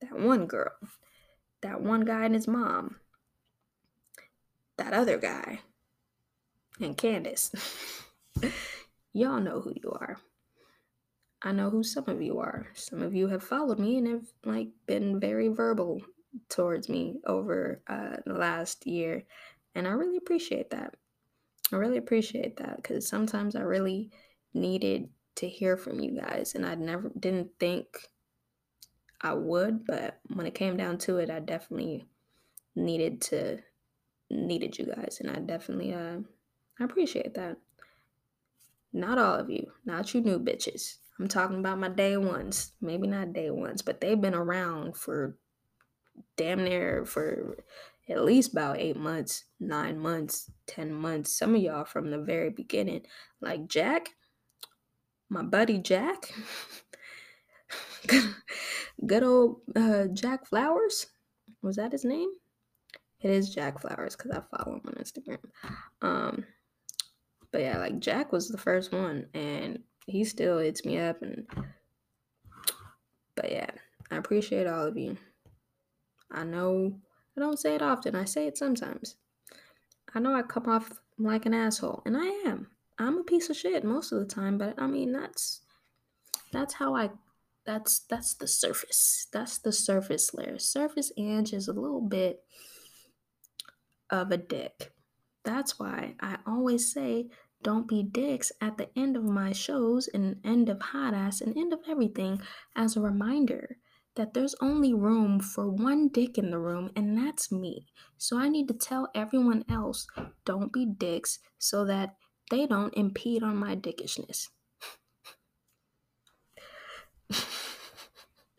that 0.00 0.18
one 0.18 0.46
girl, 0.46 0.72
that 1.62 1.80
one 1.82 2.04
guy 2.04 2.24
and 2.24 2.34
his 2.34 2.48
mom, 2.48 2.96
that 4.76 4.92
other 4.92 5.18
guy, 5.18 5.60
and 6.80 6.96
Candace. 6.96 7.52
Y'all 9.12 9.40
know 9.40 9.60
who 9.60 9.72
you 9.82 9.90
are. 9.90 10.18
I 11.42 11.52
know 11.52 11.70
who 11.70 11.82
some 11.82 12.08
of 12.08 12.20
you 12.20 12.38
are. 12.38 12.68
Some 12.74 13.02
of 13.02 13.14
you 13.14 13.28
have 13.28 13.42
followed 13.42 13.78
me 13.78 13.96
and 13.96 14.06
have 14.06 14.26
like 14.44 14.68
been 14.86 15.18
very 15.18 15.48
verbal 15.48 16.02
towards 16.48 16.88
me 16.88 17.16
over 17.26 17.82
uh, 17.88 18.16
the 18.26 18.34
last 18.34 18.86
year, 18.86 19.24
and 19.74 19.86
I 19.86 19.90
really 19.90 20.16
appreciate 20.16 20.70
that. 20.70 20.94
I 21.72 21.76
really 21.76 21.98
appreciate 21.98 22.56
that 22.56 22.76
because 22.76 23.08
sometimes 23.08 23.56
I 23.56 23.60
really 23.60 24.10
needed 24.54 25.08
to 25.36 25.48
hear 25.48 25.76
from 25.76 26.00
you 26.00 26.20
guys, 26.20 26.54
and 26.54 26.66
I 26.66 26.74
never 26.74 27.10
didn't 27.18 27.50
think 27.58 27.86
I 29.20 29.34
would, 29.34 29.86
but 29.86 30.18
when 30.34 30.46
it 30.46 30.54
came 30.54 30.76
down 30.76 30.98
to 30.98 31.18
it, 31.18 31.30
I 31.30 31.40
definitely 31.40 32.06
needed 32.74 33.20
to 33.22 33.58
needed 34.30 34.78
you 34.78 34.86
guys, 34.86 35.18
and 35.20 35.30
I 35.30 35.40
definitely 35.40 35.92
uh 35.92 36.18
I 36.78 36.84
appreciate 36.84 37.34
that. 37.34 37.58
Not 38.92 39.18
all 39.18 39.34
of 39.34 39.50
you, 39.50 39.70
not 39.84 40.14
you 40.14 40.20
new 40.20 40.38
bitches. 40.38 40.96
I'm 41.18 41.28
talking 41.28 41.58
about 41.58 41.78
my 41.78 41.88
day 41.88 42.16
ones, 42.16 42.72
maybe 42.80 43.06
not 43.06 43.34
day 43.34 43.50
ones, 43.50 43.82
but 43.82 44.00
they've 44.00 44.20
been 44.20 44.34
around 44.34 44.96
for 44.96 45.36
damn 46.36 46.64
near 46.64 47.04
for 47.04 47.58
at 48.08 48.24
least 48.24 48.52
about 48.52 48.78
eight 48.78 48.96
months, 48.96 49.44
nine 49.60 49.98
months, 49.98 50.50
ten 50.66 50.92
months. 50.92 51.30
Some 51.30 51.54
of 51.54 51.60
y'all 51.60 51.84
from 51.84 52.10
the 52.10 52.18
very 52.18 52.50
beginning, 52.50 53.02
like 53.40 53.68
Jack, 53.68 54.10
my 55.28 55.42
buddy 55.42 55.78
Jack. 55.78 56.32
good 59.06 59.22
old 59.22 59.60
uh, 59.76 60.06
Jack 60.12 60.46
Flowers. 60.46 61.06
Was 61.62 61.76
that 61.76 61.92
his 61.92 62.04
name? 62.04 62.30
It 63.20 63.30
is 63.30 63.54
Jack 63.54 63.80
Flowers 63.80 64.16
because 64.16 64.30
I 64.30 64.40
follow 64.56 64.76
him 64.76 64.82
on 64.86 64.94
Instagram. 64.94 65.38
Um, 66.00 66.44
but 67.52 67.60
yeah, 67.60 67.78
like 67.78 67.98
Jack 67.98 68.32
was 68.32 68.48
the 68.48 68.58
first 68.58 68.92
one, 68.92 69.26
and 69.34 69.80
he 70.06 70.24
still 70.24 70.58
hits 70.58 70.84
me 70.84 70.98
up, 70.98 71.20
and 71.22 71.46
but 73.34 73.50
yeah, 73.50 73.70
I 74.10 74.16
appreciate 74.16 74.66
all 74.66 74.86
of 74.86 74.96
you. 74.96 75.16
I 76.30 76.44
know 76.44 76.94
I 77.36 77.40
don't 77.40 77.58
say 77.58 77.74
it 77.74 77.82
often. 77.82 78.14
I 78.14 78.24
say 78.24 78.46
it 78.46 78.56
sometimes. 78.56 79.16
I 80.14 80.18
know 80.18 80.34
I 80.34 80.42
come 80.42 80.66
off 80.66 80.90
like 81.18 81.46
an 81.46 81.54
asshole, 81.54 82.02
and 82.06 82.16
I 82.16 82.26
am. 82.48 82.68
I'm 82.98 83.18
a 83.18 83.24
piece 83.24 83.50
of 83.50 83.56
shit 83.56 83.84
most 83.84 84.12
of 84.12 84.18
the 84.18 84.26
time, 84.26 84.58
but 84.58 84.74
I 84.78 84.86
mean 84.86 85.12
that's 85.12 85.60
that's 86.52 86.74
how 86.74 86.94
I 86.94 87.10
that's 87.64 88.00
that's 88.00 88.34
the 88.34 88.46
surface. 88.46 89.26
That's 89.32 89.58
the 89.58 89.72
surface 89.72 90.32
layer. 90.34 90.58
Surface 90.58 91.12
Ange 91.16 91.52
is 91.52 91.68
a 91.68 91.72
little 91.72 92.00
bit 92.00 92.42
of 94.10 94.30
a 94.30 94.36
dick. 94.36 94.92
That's 95.44 95.78
why 95.78 96.14
I 96.20 96.38
always 96.46 96.92
say 96.92 97.28
don't 97.62 97.86
be 97.86 98.02
dicks 98.02 98.52
at 98.60 98.78
the 98.78 98.88
end 98.96 99.16
of 99.16 99.24
my 99.24 99.52
shows 99.52 100.08
and 100.08 100.40
end 100.44 100.68
of 100.68 100.80
hot 100.80 101.12
ass 101.12 101.40
and 101.40 101.56
end 101.56 101.72
of 101.72 101.80
everything 101.88 102.40
as 102.74 102.96
a 102.96 103.00
reminder 103.00 103.76
that 104.16 104.34
there's 104.34 104.54
only 104.60 104.92
room 104.92 105.40
for 105.40 105.68
one 105.68 106.08
dick 106.08 106.38
in 106.38 106.50
the 106.50 106.58
room 106.58 106.90
and 106.96 107.16
that's 107.16 107.52
me. 107.52 107.86
So 108.16 108.38
I 108.38 108.48
need 108.48 108.68
to 108.68 108.74
tell 108.74 109.10
everyone 109.14 109.64
else 109.68 110.06
don't 110.44 110.72
be 110.72 110.86
dicks 110.86 111.38
so 111.58 111.84
that 111.84 112.16
they 112.50 112.66
don't 112.66 112.94
impede 112.94 113.42
on 113.42 113.56
my 113.56 113.76
dickishness. 113.76 114.48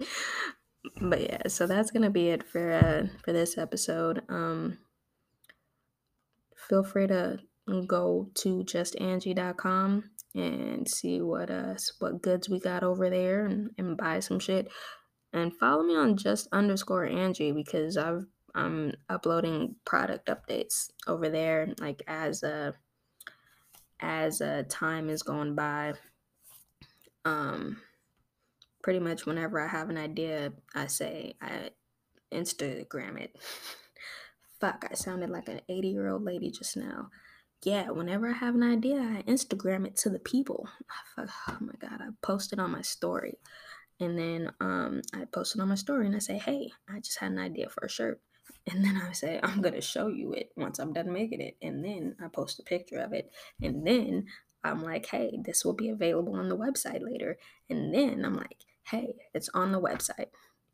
but 1.01 1.21
yeah, 1.21 1.47
so 1.47 1.67
that's 1.67 1.91
gonna 1.91 2.09
be 2.09 2.29
it 2.29 2.47
for 2.47 2.71
uh 2.71 3.07
for 3.23 3.33
this 3.33 3.57
episode. 3.57 4.21
Um 4.29 4.79
feel 6.55 6.83
free 6.83 7.07
to 7.07 7.39
go 7.87 8.29
to 8.35 8.63
justangie.com 8.63 10.03
and 10.33 10.87
see 10.87 11.21
what 11.21 11.49
uh 11.49 11.75
what 11.99 12.21
goods 12.21 12.49
we 12.49 12.59
got 12.59 12.83
over 12.83 13.09
there 13.09 13.45
and, 13.45 13.71
and 13.77 13.97
buy 13.97 14.19
some 14.19 14.39
shit. 14.39 14.69
And 15.33 15.55
follow 15.57 15.83
me 15.83 15.95
on 15.95 16.17
just 16.17 16.47
underscore 16.51 17.05
Angie 17.05 17.51
because 17.51 17.97
I've 17.97 18.25
I'm 18.53 18.93
uploading 19.09 19.75
product 19.85 20.27
updates 20.27 20.89
over 21.07 21.29
there 21.29 21.73
like 21.79 22.03
as 22.07 22.43
uh 22.43 22.71
as 24.01 24.41
uh 24.41 24.63
time 24.69 25.09
is 25.09 25.23
going 25.23 25.55
by. 25.55 25.93
Um 27.23 27.77
pretty 28.81 28.99
much 28.99 29.25
whenever 29.25 29.59
I 29.59 29.67
have 29.67 29.89
an 29.89 29.97
idea, 29.97 30.53
I 30.73 30.87
say 30.87 31.35
I 31.41 31.71
Instagram 32.31 33.19
it. 33.19 33.35
Fuck, 34.59 34.85
I 34.89 34.93
sounded 34.93 35.29
like 35.29 35.49
an 35.49 35.61
80 35.69 35.87
year 35.87 36.09
old 36.09 36.23
lady 36.23 36.51
just 36.51 36.77
now. 36.77 37.09
Yeah, 37.63 37.89
whenever 37.89 38.27
I 38.27 38.33
have 38.33 38.55
an 38.55 38.63
idea, 38.63 38.99
I 38.99 39.23
Instagram 39.29 39.85
it 39.85 39.95
to 39.97 40.09
the 40.09 40.19
people. 40.19 40.67
Fuck, 41.15 41.29
oh 41.49 41.57
my 41.61 41.73
god, 41.79 42.01
I 42.01 42.07
post 42.21 42.53
it 42.53 42.59
on 42.59 42.71
my 42.71 42.81
story. 42.81 43.37
And 43.99 44.17
then 44.17 44.51
um, 44.59 45.01
I 45.13 45.25
post 45.25 45.55
it 45.55 45.61
on 45.61 45.69
my 45.69 45.75
story 45.75 46.07
and 46.07 46.15
I 46.15 46.19
say, 46.19 46.39
hey, 46.39 46.71
I 46.89 46.99
just 46.99 47.19
had 47.19 47.31
an 47.31 47.39
idea 47.39 47.69
for 47.69 47.85
a 47.85 47.89
shirt. 47.89 48.19
And 48.71 48.85
then 48.85 49.01
I 49.07 49.11
say, 49.13 49.39
I'm 49.41 49.61
going 49.61 49.73
to 49.73 49.81
show 49.81 50.07
you 50.07 50.33
it 50.33 50.51
once 50.55 50.77
I'm 50.77 50.93
done 50.93 51.11
making 51.11 51.41
it. 51.41 51.57
And 51.63 51.83
then 51.83 52.15
I 52.23 52.27
post 52.27 52.59
a 52.59 52.63
picture 52.63 52.99
of 52.99 53.11
it. 53.11 53.31
And 53.59 53.87
then 53.87 54.25
I'm 54.63 54.83
like, 54.83 55.07
hey, 55.07 55.39
this 55.43 55.65
will 55.65 55.73
be 55.73 55.89
available 55.89 56.35
on 56.35 56.47
the 56.47 56.57
website 56.57 57.01
later. 57.03 57.37
And 57.69 57.91
then 57.93 58.23
I'm 58.23 58.35
like, 58.35 58.57
hey, 58.91 59.15
it's 59.33 59.49
on 59.53 59.71
the 59.71 59.81
website. 59.81 60.27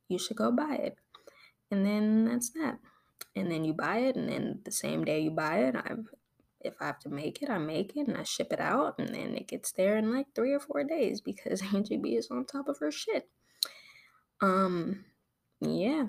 You 0.10 0.18
should 0.18 0.38
go 0.38 0.52
buy 0.52 0.76
it. 0.76 0.98
And 1.72 1.86
then 1.86 2.26
that's 2.26 2.50
that. 2.52 2.80
And 3.36 3.52
then 3.52 3.64
you 3.64 3.74
buy 3.74 3.98
it, 4.00 4.16
and 4.16 4.28
then 4.28 4.60
the 4.66 4.72
same 4.72 5.06
day 5.06 5.20
you 5.20 5.32
buy 5.32 5.60
it, 5.60 5.76
I 5.76 5.94
if 6.62 6.76
I 6.82 6.86
have 6.86 7.00
to 7.00 7.10
make 7.10 7.42
it, 7.42 7.50
I 7.50 7.58
make 7.58 7.96
it 7.96 8.08
and 8.08 8.18
I 8.18 8.24
ship 8.24 8.52
it 8.52 8.60
out, 8.60 8.96
and 8.98 9.10
then 9.10 9.36
it 9.36 9.48
gets 9.48 9.72
there 9.72 9.98
in 9.98 10.14
like 10.14 10.28
three 10.34 10.54
or 10.54 10.60
four 10.60 10.84
days 10.84 11.22
because 11.22 11.62
Angie 11.74 11.98
B 11.98 12.16
is 12.16 12.30
on 12.32 12.46
top 12.46 12.68
of 12.68 12.80
her 12.80 12.92
shit. 12.92 13.30
Um, 14.42 15.06
yeah. 15.60 16.08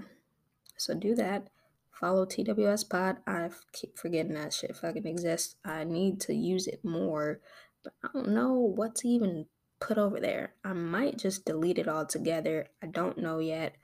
So 0.77 0.95
do 0.95 1.15
that. 1.17 1.49
Follow 1.93 2.27
TWS 2.27 2.89
Pod. 2.89 3.17
I 3.27 3.51
keep 3.73 3.99
forgetting 3.99 4.35
that 4.35 4.53
shit 4.53 4.77
fucking 4.77 5.07
exists. 5.07 5.57
I 5.65 5.85
need 5.85 6.21
to 6.23 6.35
use 6.35 6.67
it 6.67 6.85
more, 6.85 7.41
but 7.83 7.93
I 8.05 8.09
don't 8.13 8.29
know 8.29 8.53
what 8.53 8.95
to 8.97 9.09
even 9.09 9.47
put 9.81 9.99
over 9.99 10.20
there. 10.20 10.55
I 10.64 10.72
might 10.72 11.18
just 11.18 11.45
delete 11.45 11.79
it 11.79 11.89
all 11.89 12.07
together. 12.07 12.66
I 12.83 12.87
don't 12.87 13.18
know 13.18 13.39
yet. 13.39 13.76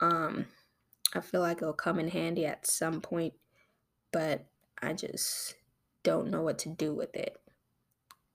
Um, 0.00 0.46
I 1.14 1.20
feel 1.20 1.40
like 1.40 1.58
it'll 1.58 1.72
come 1.72 1.98
in 1.98 2.08
handy 2.08 2.46
at 2.46 2.66
some 2.66 3.00
point, 3.00 3.34
but 4.12 4.46
I 4.80 4.92
just 4.92 5.54
don't 6.02 6.30
know 6.30 6.42
what 6.42 6.58
to 6.60 6.68
do 6.68 6.94
with 6.94 7.14
it. 7.14 7.36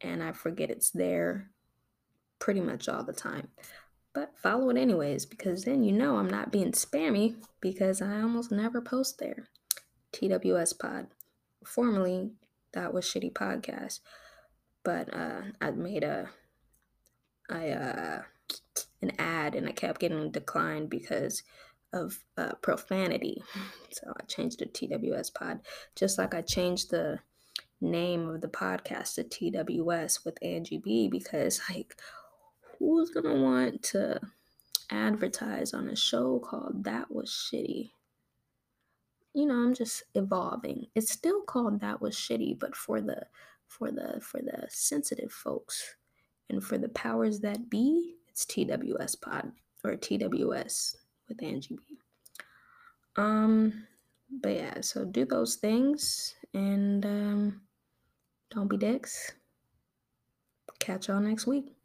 And 0.01 0.23
I 0.23 0.31
forget 0.31 0.71
it's 0.71 0.89
there 0.89 1.51
pretty 2.39 2.61
much 2.61 2.89
all 2.89 3.03
the 3.03 3.13
time. 3.13 3.49
But 4.13 4.33
follow 4.41 4.69
it 4.69 4.77
anyways, 4.77 5.25
because 5.25 5.63
then 5.63 5.83
you 5.83 5.93
know 5.93 6.17
I'm 6.17 6.29
not 6.29 6.51
being 6.51 6.73
spammy 6.73 7.35
because 7.61 8.01
I 8.01 8.21
almost 8.21 8.51
never 8.51 8.81
post 8.81 9.19
there. 9.19 9.47
TWS 10.11 10.77
Pod. 10.77 11.07
Formerly, 11.65 12.31
that 12.73 12.93
was 12.93 13.05
Shitty 13.05 13.31
Podcast. 13.31 13.99
But 14.83 15.13
uh, 15.15 15.41
I 15.61 15.71
made 15.71 16.03
a 16.03 16.29
I 17.51 17.69
uh 17.71 18.21
an 19.01 19.11
ad 19.19 19.55
and 19.55 19.67
I 19.67 19.71
kept 19.71 19.99
getting 19.99 20.31
declined 20.31 20.89
because 20.89 21.43
of 21.93 22.19
uh, 22.37 22.53
profanity. 22.61 23.43
So 23.93 24.13
I 24.17 24.23
changed 24.23 24.61
it 24.61 24.73
to 24.73 24.87
TWS 24.87 25.33
Pod, 25.33 25.59
just 25.97 26.17
like 26.17 26.33
I 26.33 26.41
changed 26.41 26.91
the 26.91 27.19
name 27.81 28.29
of 28.29 28.39
the 28.39 28.47
podcast 28.47 29.15
to 29.15 29.23
TWS 29.25 30.23
with 30.23 30.37
Angie 30.41 30.77
B 30.77 31.09
because 31.09 31.59
like 31.69 31.99
who's 32.79 33.09
gonna 33.09 33.35
want 33.35 33.83
to 33.83 34.21
advertise 34.89 35.73
on 35.73 35.89
a 35.89 35.95
show 35.97 36.39
called 36.39 36.85
That 36.85 37.13
Was 37.13 37.29
Shitty? 37.29 37.91
You 39.33 39.45
know, 39.45 39.55
I'm 39.55 39.73
just 39.73 40.03
evolving. 40.15 40.87
It's 40.95 41.11
still 41.11 41.41
called 41.41 41.81
That 41.81 42.01
Was 42.01 42.15
Shitty, 42.15 42.57
but 42.59 42.77
for 42.77 43.01
the 43.01 43.25
for 43.67 43.91
the 43.91 44.21
for 44.21 44.39
the 44.41 44.67
sensitive 44.69 45.33
folks 45.33 45.95
and 46.51 46.63
for 46.63 46.77
the 46.77 46.89
powers 46.89 47.39
that 47.39 47.69
be, 47.69 48.15
it's 48.29 48.45
TWS 48.45 49.19
Pod 49.21 49.51
or 49.83 49.95
TWS 49.95 50.95
with 51.27 51.41
Angie 51.41 51.77
B. 51.77 51.97
Um, 53.15 53.87
but 54.41 54.55
yeah, 54.55 54.81
so 54.81 55.05
do 55.05 55.25
those 55.25 55.55
things 55.55 56.35
and 56.53 57.05
um, 57.05 57.61
don't 58.53 58.69
be 58.69 58.77
dicks. 58.77 59.31
Catch 60.79 61.07
y'all 61.07 61.19
next 61.19 61.47
week. 61.47 61.75